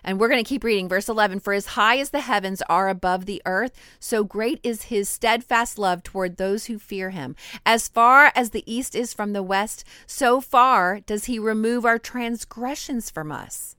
And 0.04 0.20
we're 0.20 0.30
going 0.30 0.44
to 0.44 0.48
keep 0.48 0.64
reading 0.64 0.90
verse 0.90 1.08
11 1.08 1.40
For 1.40 1.54
as 1.54 1.68
high 1.68 1.98
as 1.98 2.10
the 2.10 2.22
heavens 2.22 2.62
are 2.70 2.90
above 2.90 3.26
the 3.26 3.42
earth, 3.46 3.72
so 4.00 4.24
great 4.24 4.60
is 4.64 4.84
his 4.84 5.08
steadfast 5.08 5.78
love 5.78 6.04
toward 6.04 6.38
those 6.38 6.66
who 6.66 6.78
fear 6.78 7.12
him. 7.12 7.36
As 7.66 7.88
far 7.88 8.32
as 8.36 8.50
the 8.50 8.64
east 8.72 8.96
is 8.96 9.14
from 9.14 9.34
the 9.34 9.44
west, 9.44 9.84
so 10.06 10.42
far 10.42 11.00
does 11.00 11.26
he 11.26 11.40
remove 11.40 11.86
our 11.86 12.00
transgressions 12.00 13.10
from 13.10 13.32
us. 13.32 13.76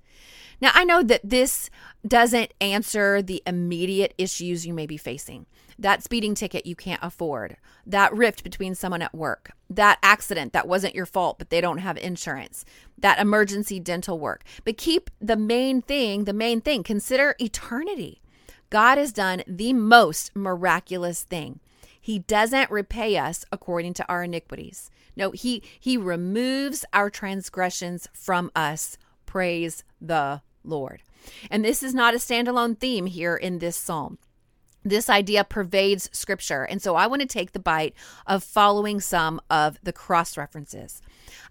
Now, 0.61 0.71
I 0.75 0.85
know 0.85 1.03
that 1.03 1.21
this 1.25 1.71
doesn't 2.07 2.53
answer 2.61 3.23
the 3.23 3.43
immediate 3.47 4.15
issues 4.19 4.67
you 4.67 4.75
may 4.75 4.87
be 4.87 4.97
facing 4.97 5.47
that 5.79 6.03
speeding 6.03 6.35
ticket 6.35 6.67
you 6.67 6.77
can't 6.77 7.03
afford, 7.03 7.57
that 7.87 8.15
rift 8.15 8.45
between 8.45 8.75
someone 8.75 9.03
at 9.03 9.15
work, 9.15 9.53
that 9.69 9.99
accident 10.03 10.53
that 10.53 10.69
wasn't 10.69 10.95
your 10.95 11.07
fault, 11.07 11.39
but 11.39 11.51
they 11.51 11.61
don't 11.61 11.79
have 11.79 11.97
insurance, 11.99 12.65
that 12.99 13.19
emergency 13.19 13.81
dental 13.81 14.19
work. 14.19 14.45
But 14.65 14.77
keep 14.77 15.11
the 15.21 15.37
main 15.37 15.83
thing, 15.83 16.25
the 16.25 16.33
main 16.33 16.61
thing, 16.61 16.83
consider 16.83 17.35
eternity. 17.41 18.21
God 18.71 18.99
has 18.99 19.13
done 19.13 19.43
the 19.47 19.73
most 19.73 20.35
miraculous 20.35 21.23
thing. 21.23 21.61
He 22.01 22.19
doesn't 22.19 22.71
repay 22.71 23.17
us 23.17 23.45
according 23.51 23.95
to 23.95 24.09
our 24.09 24.25
iniquities. 24.25 24.91
No, 25.17 25.31
he 25.31 25.63
he 25.79 25.97
removes 25.97 26.85
our 26.93 27.09
transgressions 27.09 28.09
from 28.13 28.51
us. 28.55 28.99
Praise 29.35 29.83
the 30.01 30.43
Lord. 30.63 31.03
And 31.51 31.65
this 31.65 31.83
is 31.83 31.93
not 31.93 32.15
a 32.15 32.19
standalone 32.19 32.79
theme 32.79 33.07
here 33.07 33.35
in 33.35 33.59
this 33.59 33.77
psalm 33.77 34.19
this 34.85 35.09
idea 35.09 35.43
pervades 35.45 36.11
scripture. 36.13 36.65
And 36.65 36.81
so 36.83 36.95
I 36.95 37.07
want 37.07 37.23
to 37.23 37.27
take 37.27 37.53
the 37.53 37.59
bite 37.59 37.95
of 38.27 38.45
following 38.45 39.01
some 39.01 39.41
of 39.49 39.79
the 39.83 39.95
cross 39.95 40.37
references. 40.37 41.01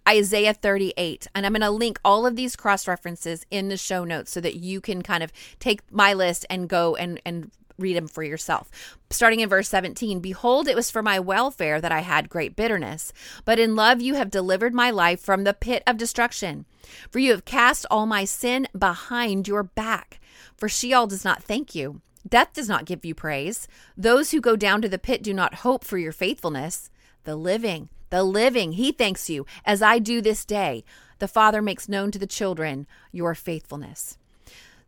Isaiah 0.07 0.53
38, 0.53 1.27
and 1.33 1.45
I'm 1.45 1.53
going 1.53 1.61
to 1.61 1.71
link 1.71 1.99
all 2.05 2.27
of 2.27 2.35
these 2.35 2.55
cross 2.55 2.87
references 2.87 3.43
in 3.49 3.69
the 3.69 3.77
show 3.77 4.03
notes 4.03 4.31
so 4.31 4.39
that 4.41 4.57
you 4.57 4.81
can 4.81 5.01
kind 5.01 5.23
of 5.23 5.33
take 5.59 5.81
my 5.91 6.13
list 6.13 6.45
and 6.47 6.69
go 6.69 6.95
and, 6.95 7.19
and 7.25 7.49
read 7.77 7.95
them 7.95 8.07
for 8.07 8.23
yourself. 8.23 8.69
Starting 9.09 9.39
in 9.39 9.49
verse 9.49 9.69
17 9.69 10.19
Behold, 10.19 10.67
it 10.67 10.75
was 10.75 10.91
for 10.91 11.01
my 11.01 11.19
welfare 11.19 11.79
that 11.81 11.91
I 11.91 12.01
had 12.01 12.29
great 12.29 12.55
bitterness, 12.55 13.13
but 13.45 13.59
in 13.59 13.75
love 13.75 14.01
you 14.01 14.15
have 14.15 14.31
delivered 14.31 14.73
my 14.73 14.91
life 14.91 15.19
from 15.19 15.43
the 15.43 15.53
pit 15.53 15.83
of 15.85 15.97
destruction. 15.97 16.65
For 17.09 17.19
you 17.19 17.31
have 17.31 17.45
cast 17.45 17.85
all 17.89 18.05
my 18.05 18.25
sin 18.25 18.67
behind 18.77 19.47
your 19.47 19.63
back. 19.63 20.19
For 20.57 20.69
Sheol 20.69 21.07
does 21.07 21.25
not 21.25 21.43
thank 21.43 21.73
you 21.75 22.01
Death 22.27 22.53
does 22.53 22.69
not 22.69 22.85
give 22.85 23.03
you 23.03 23.13
praise. 23.13 23.67
Those 23.97 24.31
who 24.31 24.39
go 24.39 24.55
down 24.55 24.81
to 24.81 24.89
the 24.89 24.97
pit 24.97 25.23
do 25.23 25.33
not 25.33 25.55
hope 25.55 25.83
for 25.83 25.97
your 25.97 26.13
faithfulness. 26.13 26.89
The 27.25 27.35
living, 27.35 27.89
the 28.09 28.23
living, 28.23 28.73
he 28.73 28.91
thanks 28.91 29.29
you, 29.29 29.45
as 29.65 29.81
I 29.81 29.99
do 29.99 30.21
this 30.21 30.45
day. 30.45 30.83
The 31.19 31.27
Father 31.27 31.61
makes 31.61 31.89
known 31.89 32.11
to 32.11 32.19
the 32.19 32.27
children 32.27 32.87
your 33.11 33.35
faithfulness. 33.35 34.17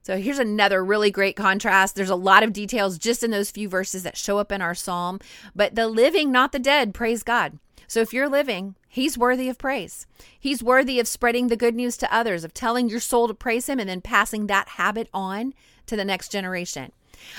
So 0.05 0.19
here's 0.19 0.38
another 0.38 0.85
really 0.85 1.09
great 1.09 1.35
contrast. 1.35 1.95
There's 1.95 2.12
a 2.12 2.15
lot 2.15 2.43
of 2.43 2.53
details 2.53 3.00
just 3.00 3.24
in 3.24 3.31
those 3.31 3.50
few 3.50 3.67
verses 3.67 4.03
that 4.03 4.15
show 4.15 4.38
up 4.38 4.51
in 4.51 4.62
our 4.62 4.75
psalm, 4.75 5.19
but 5.55 5.74
the 5.74 5.88
living, 5.88 6.31
not 6.31 6.51
the 6.51 6.59
dead, 6.59 6.93
praise 6.93 7.24
God. 7.24 7.57
So 7.88 8.01
if 8.01 8.13
you're 8.13 8.29
living, 8.29 8.75
He's 8.88 9.17
worthy 9.17 9.50
of 9.50 9.57
praise. 9.57 10.05
He's 10.39 10.62
worthy 10.62 11.00
of 11.00 11.07
spreading 11.07 11.47
the 11.47 11.57
good 11.57 11.74
news 11.74 11.97
to 11.97 12.13
others, 12.13 12.43
of 12.43 12.53
telling 12.53 12.88
your 12.88 13.00
soul 13.00 13.27
to 13.27 13.33
praise 13.33 13.67
Him 13.67 13.79
and 13.79 13.89
then 13.89 14.00
passing 14.00 14.45
that 14.45 14.67
habit 14.67 15.09
on 15.12 15.55
to 15.87 15.95
the 15.95 16.05
next 16.05 16.31
generation. 16.31 16.91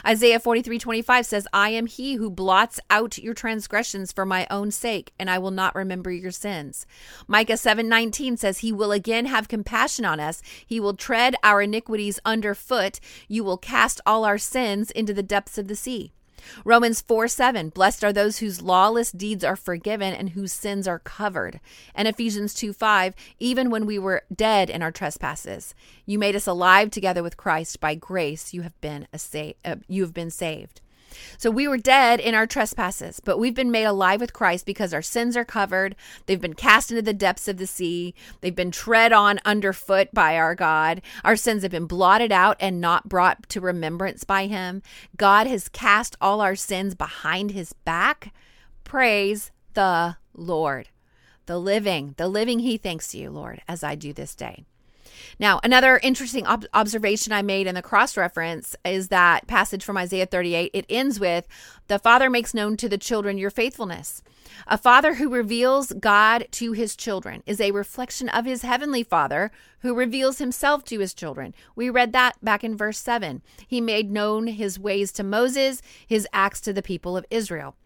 Isaiah 0.07 0.41
43 0.41 0.79
25 0.79 1.27
says, 1.27 1.49
I 1.53 1.71
am 1.71 1.87
he 1.87 2.15
who 2.15 2.31
blots 2.31 2.81
out 2.91 3.19
your 3.19 3.35
transgressions 3.35 4.13
for 4.13 4.25
my 4.25 4.47
own 4.51 4.71
sake, 4.71 5.13
and 5.19 5.31
I 5.31 5.39
will 5.39 5.51
not 5.51 5.75
remember 5.75 6.11
your 6.11 6.31
sins. 6.31 6.87
Micah 7.27 7.57
7 7.57 7.89
19 7.89 8.37
says, 8.37 8.59
He 8.59 8.73
will 8.73 8.93
again 8.93 9.27
have 9.27 9.49
compassion 9.49 10.05
on 10.05 10.21
us. 10.21 10.43
He 10.67 10.81
will 10.81 10.95
tread 10.95 11.37
our 11.43 11.63
iniquities 11.63 12.21
underfoot. 12.25 13.01
You 13.29 13.45
will 13.45 13.59
cast 13.59 14.01
all 14.07 14.25
our 14.25 14.39
sins 14.39 14.91
into 14.91 15.13
the 15.13 15.23
depths 15.23 15.59
of 15.59 15.69
the 15.69 15.77
sea. 15.77 16.13
Romans 16.65 17.01
4 17.01 17.29
7, 17.29 17.71
blessed 17.71 18.05
are 18.05 18.13
those 18.13 18.39
whose 18.39 18.63
lawless 18.63 19.13
deeds 19.13 19.45
are 19.45 19.57
forgiven 19.57 20.13
and 20.15 20.31
whose 20.31 20.53
sins 20.53 20.87
are 20.89 20.99
covered. 20.99 21.61
And 21.95 22.09
Ephesians 22.09 22.55
2 22.55 22.73
5, 22.73 23.15
even 23.39 23.71
when 23.71 23.87
we 23.87 23.99
were 23.99 24.23
dead 24.35 24.71
in 24.71 24.83
our 24.83 24.93
trespasses, 24.93 25.75
you 26.05 26.19
made 26.19 26.37
us 26.37 26.47
alive 26.47 26.91
together 26.91 27.23
with 27.23 27.37
Christ. 27.37 27.81
By 27.81 27.95
grace 27.95 28.53
you 28.53 28.63
have 28.63 28.81
been, 28.81 29.07
a 29.13 29.19
sa- 29.19 29.53
uh, 29.65 29.77
you 29.89 30.03
have 30.03 30.15
been 30.15 30.31
saved. 30.31 30.81
So 31.39 31.51
we 31.51 31.69
were 31.69 31.79
dead 31.79 32.21
in 32.21 32.35
our 32.35 32.47
trespasses, 32.47 33.21
but 33.21 33.39
we've 33.39 33.55
been 33.55 33.71
made 33.71 33.85
alive 33.85 34.21
with 34.21 34.33
Christ 34.33 34.67
because 34.67 34.93
our 34.95 35.03
sins 35.03 35.37
are 35.37 35.45
covered. 35.45 35.97
They've 36.27 36.41
been 36.41 36.55
cast 36.55 36.91
into 36.91 37.03
the 37.03 37.13
depths 37.13 37.49
of 37.49 37.57
the 37.57 37.67
sea. 37.67 38.15
They've 38.41 38.55
been 38.55 38.71
tread 38.71 39.13
on 39.13 39.41
underfoot 39.45 40.09
by 40.13 40.37
our 40.37 40.55
God. 40.55 41.03
Our 41.25 41.37
sins 41.37 41.63
have 41.63 41.73
been 41.73 41.87
blotted 41.87 42.33
out 42.33 42.57
and 42.61 42.81
not 42.81 43.09
brought 43.09 43.49
to 43.51 43.61
remembrance 43.61 44.25
by 44.25 44.47
him. 44.47 44.83
God 45.17 45.47
has 45.47 45.69
cast 45.69 46.17
all 46.21 46.41
our 46.41 46.57
sins 46.57 46.95
behind 46.95 47.53
his 47.53 47.73
back. 47.73 48.33
Praise 48.85 49.51
the 49.75 50.17
Lord. 50.35 50.89
The 51.47 51.59
living, 51.59 52.15
the 52.17 52.29
living, 52.29 52.59
he 52.59 52.77
thanks 52.77 53.15
you, 53.15 53.31
Lord, 53.31 53.63
as 53.69 53.85
I 53.85 53.95
do 53.95 54.13
this 54.13 54.35
day. 54.35 54.65
Now, 55.39 55.61
another 55.63 55.99
interesting 56.03 56.47
ob- 56.47 56.67
observation 56.75 57.33
I 57.33 57.43
made 57.43 57.67
in 57.67 57.75
the 57.75 57.83
cross 57.83 58.17
reference 58.17 58.77
is 58.85 59.09
that 59.09 59.47
passage 59.47 59.85
from 59.85 59.97
Isaiah 59.97 60.27
38. 60.27 60.71
It 60.73 60.87
ends 60.89 61.21
with, 61.21 61.47
The 61.89 61.99
Father 61.99 62.31
makes 62.31 62.55
known 62.55 62.77
to 62.79 62.89
the 62.89 62.99
children 62.99 63.39
your 63.39 63.51
faithfulness. 63.51 64.23
A 64.67 64.79
father 64.79 65.15
who 65.15 65.29
reveals 65.29 65.93
God 65.93 66.49
to 66.53 66.73
his 66.73 66.97
children 66.97 67.43
is 67.47 67.61
a 67.61 67.73
reflection 67.73 68.29
of 68.29 68.45
his 68.45 68.63
heavenly 68.63 69.03
Father 69.03 69.51
who 69.81 69.95
reveals 69.95 70.39
himself 70.39 70.85
to 70.87 70.99
his 70.99 71.15
children. 71.15 71.55
We 71.75 71.91
read 71.91 72.13
that 72.13 72.37
back 72.43 72.65
in 72.65 72.77
verse 72.77 72.99
7. 72.99 73.43
He 73.67 73.81
made 73.81 74.11
known 74.11 74.47
his 74.47 74.79
ways 74.79 75.13
to 75.13 75.23
Moses, 75.23 75.83
his 76.07 76.27
acts 76.33 76.61
to 76.63 76.73
the 76.73 76.83
people 76.83 77.17
of 77.17 77.27
Israel. 77.31 77.77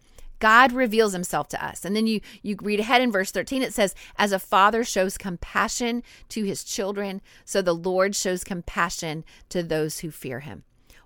God 0.41 0.73
reveals 0.73 1.13
himself 1.13 1.47
to 1.49 1.65
us. 1.65 1.85
And 1.85 1.95
then 1.95 2.07
you 2.07 2.19
you 2.41 2.57
read 2.61 2.81
ahead 2.81 3.01
in 3.01 3.11
verse 3.11 3.31
13 3.31 3.61
it 3.63 3.73
says 3.73 3.95
as 4.17 4.33
a 4.33 4.39
father 4.39 4.83
shows 4.83 5.17
compassion 5.17 6.03
to 6.29 6.43
his 6.43 6.65
children, 6.65 7.21
so 7.45 7.61
the 7.61 7.75
Lord 7.75 8.15
shows 8.15 8.43
compassion 8.43 9.23
to 9.49 9.63
those 9.63 9.99
who 9.99 10.11
fear 10.11 10.41
him. 10.41 10.63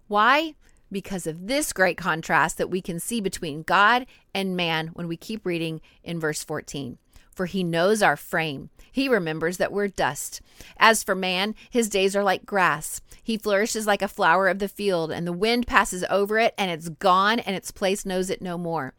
Why? 0.08 0.56
Because 0.92 1.28
of 1.28 1.48
this 1.48 1.74
great 1.74 1.98
contrast 1.98 2.58
that 2.58 2.70
we 2.70 2.82
can 2.82 3.00
see 3.00 3.20
between 3.20 3.64
God 3.64 4.06
and 4.34 4.56
man 4.56 4.88
when 4.94 5.08
we 5.08 5.18
keep 5.18 5.46
reading 5.46 5.82
in 6.04 6.20
verse 6.20 6.44
14 6.44 6.98
for 7.36 7.46
he 7.46 7.64
knows 7.64 8.02
our 8.02 8.18
frame. 8.18 8.70
He 8.92 9.10
remembers 9.10 9.58
that 9.58 9.74
we're 9.74 9.90
dust. 9.90 10.42
As 10.78 11.04
for 11.04 11.16
man, 11.16 11.54
his 11.70 11.90
days 11.90 12.16
are 12.16 12.24
like 12.24 12.46
grass. 12.46 13.02
He 13.22 13.38
flourishes 13.38 13.86
like 13.86 14.02
a 14.02 14.08
flower 14.08 14.48
of 14.48 14.60
the 14.60 14.70
field, 14.70 15.12
and 15.12 15.28
the 15.28 15.34
wind 15.34 15.68
passes 15.68 16.06
over 16.10 16.40
it, 16.40 16.54
and 16.58 16.72
it's 16.72 16.90
gone, 16.90 17.40
and 17.40 17.56
its 17.56 17.72
place 17.72 18.06
knows 18.06 18.30
it 18.30 18.42
no 18.42 18.58
more. 18.58 18.94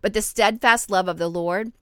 But 0.00 0.14
the 0.14 0.22
steadfast 0.22 0.90
love 0.90 1.06
of 1.06 1.18
the 1.18 1.28
Lord, 1.28 1.72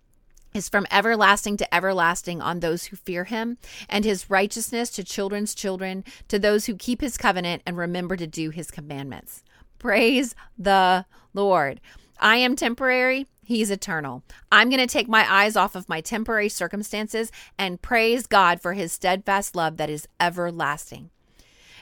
is 0.52 0.68
from 0.68 0.86
everlasting 0.90 1.56
to 1.56 1.74
everlasting 1.74 2.42
on 2.42 2.60
those 2.60 2.86
who 2.86 2.96
fear 2.96 3.24
him, 3.24 3.56
and 3.88 4.04
his 4.04 4.28
righteousness 4.28 4.90
to 4.90 5.04
children's 5.04 5.54
children, 5.54 6.04
to 6.28 6.38
those 6.38 6.66
who 6.66 6.74
keep 6.74 7.00
his 7.00 7.16
covenant 7.16 7.62
and 7.64 7.76
remember 7.76 8.16
to 8.16 8.26
do 8.26 8.50
his 8.50 8.70
commandments. 8.70 9.44
Praise 9.78 10.34
the 10.58 11.06
Lord. 11.32 11.80
I 12.18 12.36
am 12.36 12.56
temporary, 12.56 13.26
He's 13.50 13.72
eternal. 13.72 14.22
I'm 14.52 14.70
going 14.70 14.78
to 14.78 14.86
take 14.86 15.08
my 15.08 15.26
eyes 15.28 15.56
off 15.56 15.74
of 15.74 15.88
my 15.88 16.00
temporary 16.00 16.48
circumstances 16.48 17.32
and 17.58 17.82
praise 17.82 18.28
God 18.28 18.60
for 18.60 18.74
his 18.74 18.92
steadfast 18.92 19.56
love 19.56 19.76
that 19.76 19.90
is 19.90 20.06
everlasting. 20.20 21.10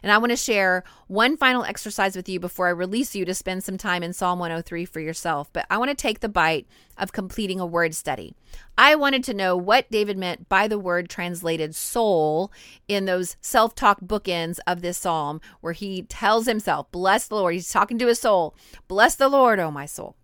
And 0.02 0.10
I 0.10 0.16
want 0.16 0.30
to 0.30 0.36
share 0.36 0.82
one 1.08 1.36
final 1.36 1.64
exercise 1.64 2.16
with 2.16 2.26
you 2.26 2.40
before 2.40 2.68
I 2.68 2.70
release 2.70 3.14
you 3.14 3.26
to 3.26 3.34
spend 3.34 3.64
some 3.64 3.76
time 3.76 4.02
in 4.02 4.14
Psalm 4.14 4.38
103 4.38 4.86
for 4.86 5.00
yourself. 5.00 5.52
But 5.52 5.66
I 5.68 5.76
want 5.76 5.90
to 5.90 5.94
take 5.94 6.20
the 6.20 6.28
bite 6.30 6.66
of 6.96 7.12
completing 7.12 7.60
a 7.60 7.66
word 7.66 7.94
study. 7.94 8.32
I 8.78 8.94
wanted 8.94 9.22
to 9.24 9.34
know 9.34 9.54
what 9.54 9.90
David 9.90 10.16
meant 10.16 10.48
by 10.48 10.68
the 10.68 10.78
word 10.78 11.10
translated 11.10 11.74
soul 11.74 12.50
in 12.86 13.04
those 13.04 13.36
self 13.42 13.74
talk 13.74 14.00
bookends 14.00 14.58
of 14.66 14.80
this 14.80 14.96
psalm, 14.96 15.42
where 15.60 15.74
he 15.74 16.00
tells 16.04 16.46
himself, 16.46 16.90
Bless 16.90 17.28
the 17.28 17.34
Lord. 17.34 17.52
He's 17.52 17.68
talking 17.68 17.98
to 17.98 18.06
his 18.06 18.20
soul. 18.20 18.56
Bless 18.86 19.14
the 19.14 19.28
Lord, 19.28 19.58
O 19.58 19.70
my 19.70 19.84
soul. 19.84 20.16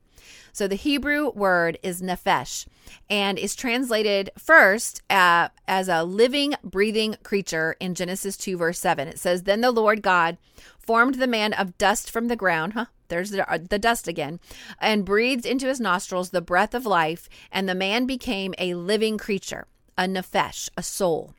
So 0.54 0.68
the 0.68 0.76
Hebrew 0.76 1.30
word 1.30 1.78
is 1.82 2.00
nephesh 2.00 2.68
and 3.11 3.40
is 3.40 3.56
translated 3.56 4.30
first 4.38 5.02
uh, 5.11 5.49
as 5.66 5.88
a 5.88 6.04
living, 6.04 6.54
breathing 6.62 7.16
creature 7.25 7.75
in 7.80 7.96
Genesis 7.96 8.37
2, 8.37 8.56
verse 8.56 8.78
7. 8.78 9.08
It 9.08 9.18
says, 9.18 9.42
Then 9.42 9.62
the 9.62 9.73
Lord 9.73 10.00
God 10.00 10.38
formed 10.78 11.16
the 11.16 11.26
man 11.26 11.54
of 11.54 11.76
dust 11.76 12.08
from 12.08 12.28
the 12.28 12.37
ground, 12.37 12.75
huh? 12.75 12.87
There's 13.08 13.30
the, 13.30 13.50
uh, 13.52 13.58
the 13.68 13.80
dust 13.80 14.06
again, 14.06 14.38
and 14.78 15.04
breathed 15.04 15.44
into 15.44 15.66
his 15.66 15.80
nostrils 15.80 16.30
the 16.30 16.40
breath 16.40 16.73
of 16.73 16.87
life, 16.87 17.28
and 17.50 17.68
the 17.68 17.75
man 17.75 18.06
became 18.06 18.54
a 18.56 18.75
living 18.75 19.18
creature, 19.18 19.66
a 19.99 20.04
nephesh, 20.04 20.68
a 20.76 20.84
soul. 20.84 21.34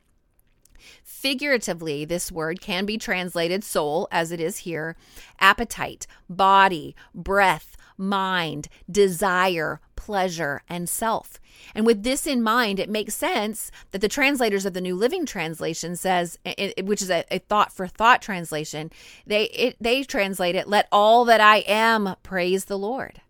Figuratively, 1.02 2.04
this 2.04 2.30
word 2.30 2.60
can 2.60 2.84
be 2.84 2.98
translated 2.98 3.64
soul, 3.64 4.08
as 4.12 4.30
it 4.30 4.40
is 4.40 4.58
here, 4.58 4.94
appetite, 5.40 6.06
body, 6.28 6.94
breath, 7.14 7.78
mind, 7.96 8.68
desire, 8.90 9.80
pleasure, 9.96 10.62
and 10.68 10.88
self. 10.88 11.40
And 11.74 11.86
with 11.86 12.02
this 12.02 12.26
in 12.26 12.42
mind, 12.42 12.78
it 12.78 12.90
makes 12.90 13.14
sense 13.14 13.70
that 13.90 14.00
the 14.00 14.08
translators 14.08 14.66
of 14.66 14.74
the 14.74 14.80
New 14.80 14.94
Living 14.94 15.24
Translation 15.26 15.96
says, 15.96 16.38
which 16.82 17.02
is 17.02 17.10
a, 17.10 17.24
thought 17.48 17.72
for 17.72 17.86
thought 17.86 18.22
translation, 18.22 18.90
they 19.26 19.44
it, 19.44 19.76
they 19.80 20.02
translate 20.02 20.54
it, 20.54 20.68
"Let 20.68 20.88
all 20.92 21.24
that 21.24 21.40
I 21.40 21.58
am 21.66 22.16
praise 22.22 22.66
the 22.66 22.78
Lord." 22.78 23.20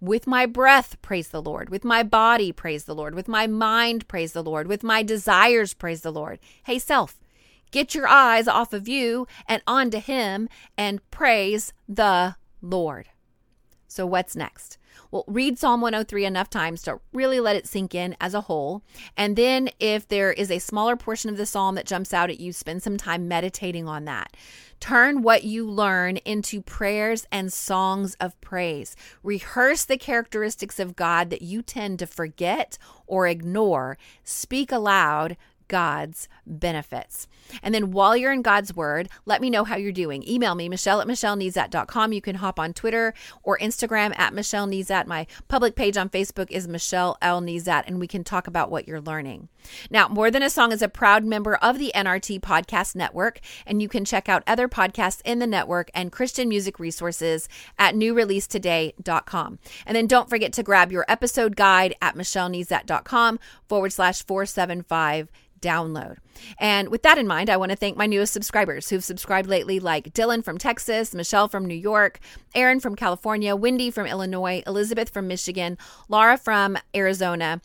With 0.00 0.26
my 0.26 0.44
breath, 0.44 1.00
praise 1.02 1.28
the 1.28 1.40
Lord. 1.40 1.70
With 1.70 1.82
my 1.82 2.02
body, 2.02 2.52
praise 2.52 2.84
the 2.84 2.94
Lord. 2.94 3.14
With 3.14 3.26
my 3.26 3.46
mind, 3.46 4.06
praise 4.06 4.32
the 4.32 4.42
Lord. 4.42 4.66
With 4.66 4.82
my 4.82 5.02
desires, 5.02 5.72
praise 5.72 6.02
the 6.02 6.12
Lord. 6.12 6.38
Hey, 6.64 6.78
self, 6.78 7.18
get 7.70 7.94
your 7.94 8.06
eyes 8.06 8.46
off 8.46 8.72
of 8.72 8.86
you 8.86 9.26
and 9.48 9.62
onto 9.66 9.98
Him 9.98 10.48
and 10.76 11.08
praise 11.10 11.72
the 11.88 12.36
Lord. 12.60 13.08
So, 13.88 14.06
what's 14.06 14.36
next? 14.36 14.78
Well, 15.10 15.24
read 15.26 15.58
Psalm 15.58 15.80
103 15.80 16.24
enough 16.24 16.50
times 16.50 16.82
to 16.82 17.00
really 17.12 17.40
let 17.40 17.56
it 17.56 17.66
sink 17.66 17.94
in 17.94 18.16
as 18.20 18.34
a 18.34 18.42
whole. 18.42 18.82
And 19.16 19.36
then, 19.36 19.70
if 19.78 20.08
there 20.08 20.32
is 20.32 20.50
a 20.50 20.58
smaller 20.58 20.96
portion 20.96 21.30
of 21.30 21.36
the 21.36 21.46
psalm 21.46 21.74
that 21.74 21.86
jumps 21.86 22.12
out 22.12 22.30
at 22.30 22.40
you, 22.40 22.52
spend 22.52 22.82
some 22.82 22.96
time 22.96 23.28
meditating 23.28 23.86
on 23.88 24.04
that. 24.06 24.36
Turn 24.80 25.22
what 25.22 25.44
you 25.44 25.68
learn 25.68 26.18
into 26.18 26.60
prayers 26.60 27.26
and 27.32 27.52
songs 27.52 28.14
of 28.20 28.38
praise. 28.40 28.96
Rehearse 29.22 29.84
the 29.84 29.96
characteristics 29.96 30.78
of 30.78 30.96
God 30.96 31.30
that 31.30 31.42
you 31.42 31.62
tend 31.62 31.98
to 32.00 32.06
forget 32.06 32.76
or 33.06 33.26
ignore. 33.26 33.96
Speak 34.24 34.70
aloud 34.70 35.36
God's 35.68 36.28
benefits. 36.46 37.26
And 37.62 37.74
then 37.74 37.90
while 37.92 38.16
you're 38.16 38.32
in 38.32 38.42
God's 38.42 38.74
Word, 38.74 39.08
let 39.26 39.40
me 39.40 39.50
know 39.50 39.64
how 39.64 39.76
you're 39.76 39.92
doing. 39.92 40.28
Email 40.28 40.54
me, 40.54 40.68
Michelle 40.68 41.00
at 41.00 41.06
MichelleNezat.com. 41.06 42.12
You 42.12 42.20
can 42.20 42.36
hop 42.36 42.58
on 42.58 42.72
Twitter 42.72 43.14
or 43.42 43.58
Instagram 43.58 44.18
at 44.18 44.34
Michelle 44.34 44.66
Nezat. 44.66 45.06
My 45.06 45.26
public 45.48 45.74
page 45.76 45.96
on 45.96 46.08
Facebook 46.08 46.50
is 46.50 46.68
Michelle 46.68 47.16
L. 47.20 47.40
Nezat, 47.40 47.84
and 47.86 48.00
we 48.00 48.06
can 48.06 48.24
talk 48.24 48.46
about 48.46 48.70
what 48.70 48.88
you're 48.88 49.00
learning. 49.00 49.48
Now, 49.90 50.08
More 50.08 50.30
Than 50.30 50.42
a 50.42 50.50
Song 50.50 50.72
is 50.72 50.82
a 50.82 50.88
proud 50.88 51.24
member 51.24 51.56
of 51.56 51.78
the 51.78 51.92
NRT 51.94 52.40
Podcast 52.40 52.94
Network, 52.94 53.40
and 53.66 53.80
you 53.80 53.88
can 53.88 54.04
check 54.04 54.28
out 54.28 54.42
other 54.46 54.68
podcasts 54.68 55.20
in 55.24 55.38
the 55.38 55.46
network 55.46 55.90
and 55.94 56.12
Christian 56.12 56.48
music 56.48 56.78
resources 56.78 57.48
at 57.78 57.94
newreleasetoday.com. 57.94 59.58
And 59.86 59.96
then 59.96 60.06
don't 60.06 60.30
forget 60.30 60.52
to 60.54 60.62
grab 60.62 60.92
your 60.92 61.04
episode 61.08 61.56
guide 61.56 61.94
at 62.00 62.14
michellenezat.com 62.14 63.38
forward 63.68 63.92
slash 63.92 64.22
475 64.24 65.30
download. 65.64 66.18
And 66.58 66.90
with 66.90 67.02
that 67.02 67.18
in 67.18 67.26
mind, 67.26 67.48
I 67.48 67.56
want 67.56 67.70
to 67.70 67.76
thank 67.76 67.96
my 67.96 68.06
newest 68.06 68.32
subscribers 68.32 68.90
who've 68.90 69.02
subscribed 69.02 69.48
lately, 69.48 69.80
like 69.80 70.12
Dylan 70.12 70.44
from 70.44 70.58
Texas, 70.58 71.14
Michelle 71.14 71.48
from 71.48 71.64
New 71.64 71.74
York, 71.74 72.20
Aaron 72.54 72.80
from 72.80 72.94
California, 72.94 73.56
Wendy 73.56 73.90
from 73.90 74.06
Illinois, 74.06 74.62
Elizabeth 74.66 75.08
from 75.08 75.26
Michigan, 75.26 75.78
Laura 76.08 76.36
from 76.36 76.76
Arizona. 76.94 77.60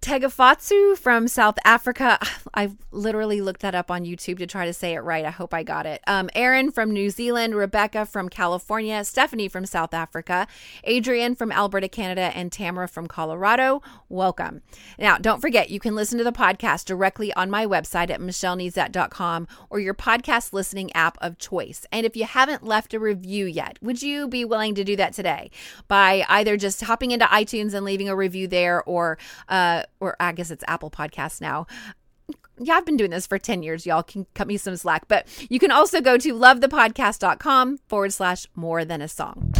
Tegafatsu 0.00 0.96
from 0.96 1.28
South 1.28 1.58
Africa. 1.64 2.18
I 2.54 2.70
literally 2.90 3.40
looked 3.40 3.60
that 3.62 3.74
up 3.74 3.90
on 3.90 4.04
YouTube 4.04 4.38
to 4.38 4.46
try 4.46 4.64
to 4.64 4.72
say 4.72 4.94
it 4.94 5.00
right. 5.00 5.24
I 5.24 5.30
hope 5.30 5.52
I 5.52 5.62
got 5.62 5.86
it. 5.86 6.02
Um, 6.06 6.30
Aaron 6.34 6.70
from 6.72 6.90
New 6.90 7.10
Zealand, 7.10 7.54
Rebecca 7.54 8.06
from 8.06 8.28
California, 8.28 9.04
Stephanie 9.04 9.48
from 9.48 9.66
South 9.66 9.92
Africa, 9.92 10.46
Adrian 10.84 11.34
from 11.34 11.52
Alberta, 11.52 11.88
Canada, 11.88 12.32
and 12.34 12.50
Tamara 12.50 12.88
from 12.88 13.06
Colorado. 13.06 13.82
Welcome. 14.08 14.62
Now, 14.98 15.18
don't 15.18 15.40
forget, 15.40 15.70
you 15.70 15.78
can 15.78 15.94
listen 15.94 16.18
to 16.18 16.24
the 16.24 16.32
podcast 16.32 16.86
directly 16.86 17.32
on 17.34 17.50
my 17.50 17.66
website 17.66 18.10
at 18.10 18.20
michellenezat.com 18.20 19.48
or 19.70 19.80
your 19.80 19.94
podcast 19.94 20.52
listening 20.52 20.92
app 20.92 21.18
of 21.20 21.38
choice. 21.38 21.86
And 21.92 22.06
if 22.06 22.16
you 22.16 22.24
haven't 22.24 22.64
left 22.64 22.94
a 22.94 23.00
review 23.00 23.46
yet, 23.46 23.78
would 23.82 24.02
you 24.02 24.28
be 24.28 24.44
willing 24.44 24.74
to 24.76 24.84
do 24.84 24.96
that 24.96 25.12
today 25.12 25.50
by 25.86 26.24
either 26.28 26.56
just 26.56 26.80
hopping 26.82 27.10
into 27.10 27.26
iTunes 27.26 27.74
and 27.74 27.84
leaving 27.84 28.08
a 28.08 28.16
review 28.16 28.46
there 28.48 28.82
or, 28.84 29.18
uh, 29.48 29.82
or 30.00 30.16
I 30.20 30.32
guess 30.32 30.50
it's 30.50 30.64
Apple 30.68 30.90
Podcasts 30.90 31.40
now. 31.40 31.66
Yeah, 32.60 32.74
I've 32.74 32.86
been 32.86 32.96
doing 32.96 33.10
this 33.10 33.26
for 33.26 33.38
10 33.38 33.62
years. 33.62 33.86
Y'all 33.86 34.02
can 34.02 34.26
cut 34.34 34.48
me 34.48 34.56
some 34.56 34.76
slack. 34.76 35.06
But 35.06 35.26
you 35.48 35.58
can 35.58 35.70
also 35.70 36.00
go 36.00 36.18
to 36.18 36.34
lovethepodcast.com 36.34 37.78
forward 37.86 38.12
slash 38.12 38.46
more 38.54 38.84
than 38.84 39.00
a 39.00 39.08
song. 39.08 39.52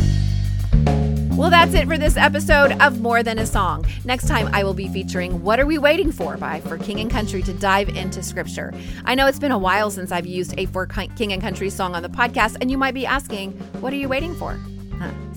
Well, 1.39 1.51
that's 1.51 1.73
it 1.73 1.87
for 1.87 1.97
this 1.97 2.17
episode 2.17 2.73
of 2.83 3.01
More 3.01 3.23
Than 3.23 3.39
a 3.39 3.47
Song. 3.47 3.87
Next 4.05 4.27
time, 4.27 4.49
I 4.53 4.65
will 4.65 4.75
be 4.75 4.89
featuring 4.89 5.41
What 5.45 5.61
Are 5.61 5.67
We 5.67 5.79
Waiting 5.79 6.11
For 6.11 6.37
by 6.37 6.61
For 6.61 6.77
King 6.77 6.99
and 6.99 7.09
Country 7.09 7.43
to 7.43 7.53
dive 7.53 7.91
into 7.91 8.25
scripture. 8.25 8.75
I 9.05 9.15
know 9.15 9.29
it's 9.29 9.39
been 9.39 9.53
a 9.53 9.59
while 9.59 9.93
since 9.93 10.11
I've 10.11 10.27
used 10.27 10.59
a 10.59 10.67
For 10.67 10.85
King 10.85 11.33
and 11.33 11.41
Country 11.41 11.71
song 11.71 11.95
on 11.95 12.03
the 12.03 12.09
podcast, 12.09 12.57
and 12.61 12.73
you 12.73 12.77
might 12.77 12.93
be 12.93 13.07
asking, 13.07 13.53
What 13.79 13.93
are 13.93 13.97
you 13.97 14.09
waiting 14.09 14.35
for? 14.35 14.59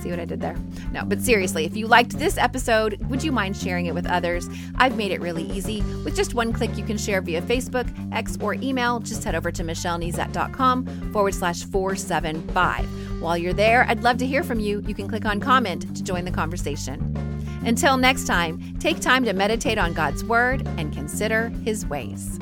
See 0.01 0.09
what 0.09 0.19
I 0.19 0.25
did 0.25 0.41
there? 0.41 0.55
No, 0.91 1.03
but 1.05 1.21
seriously, 1.21 1.65
if 1.65 1.77
you 1.77 1.87
liked 1.87 2.17
this 2.17 2.37
episode, 2.37 2.99
would 3.07 3.23
you 3.23 3.31
mind 3.31 3.55
sharing 3.55 3.85
it 3.85 3.93
with 3.93 4.07
others? 4.07 4.49
I've 4.75 4.97
made 4.97 5.11
it 5.11 5.21
really 5.21 5.43
easy. 5.43 5.81
With 6.03 6.15
just 6.15 6.33
one 6.33 6.51
click, 6.51 6.75
you 6.75 6.83
can 6.83 6.97
share 6.97 7.21
via 7.21 7.41
Facebook, 7.43 7.87
X, 8.11 8.35
or 8.41 8.55
email. 8.55 8.99
Just 8.99 9.23
head 9.23 9.35
over 9.35 9.51
to 9.51 9.63
michellenezat.com 9.63 11.11
forward 11.11 11.35
slash 11.35 11.63
475. 11.65 13.21
While 13.21 13.37
you're 13.37 13.53
there, 13.53 13.85
I'd 13.87 14.01
love 14.01 14.17
to 14.17 14.25
hear 14.25 14.43
from 14.43 14.59
you. 14.59 14.81
You 14.87 14.95
can 14.95 15.07
click 15.07 15.25
on 15.25 15.39
comment 15.39 15.95
to 15.95 16.03
join 16.03 16.25
the 16.25 16.31
conversation. 16.31 17.15
Until 17.63 17.95
next 17.95 18.25
time, 18.25 18.75
take 18.79 18.99
time 18.99 19.23
to 19.25 19.33
meditate 19.33 19.77
on 19.77 19.93
God's 19.93 20.23
word 20.23 20.67
and 20.77 20.91
consider 20.91 21.49
his 21.63 21.85
ways. 21.85 22.39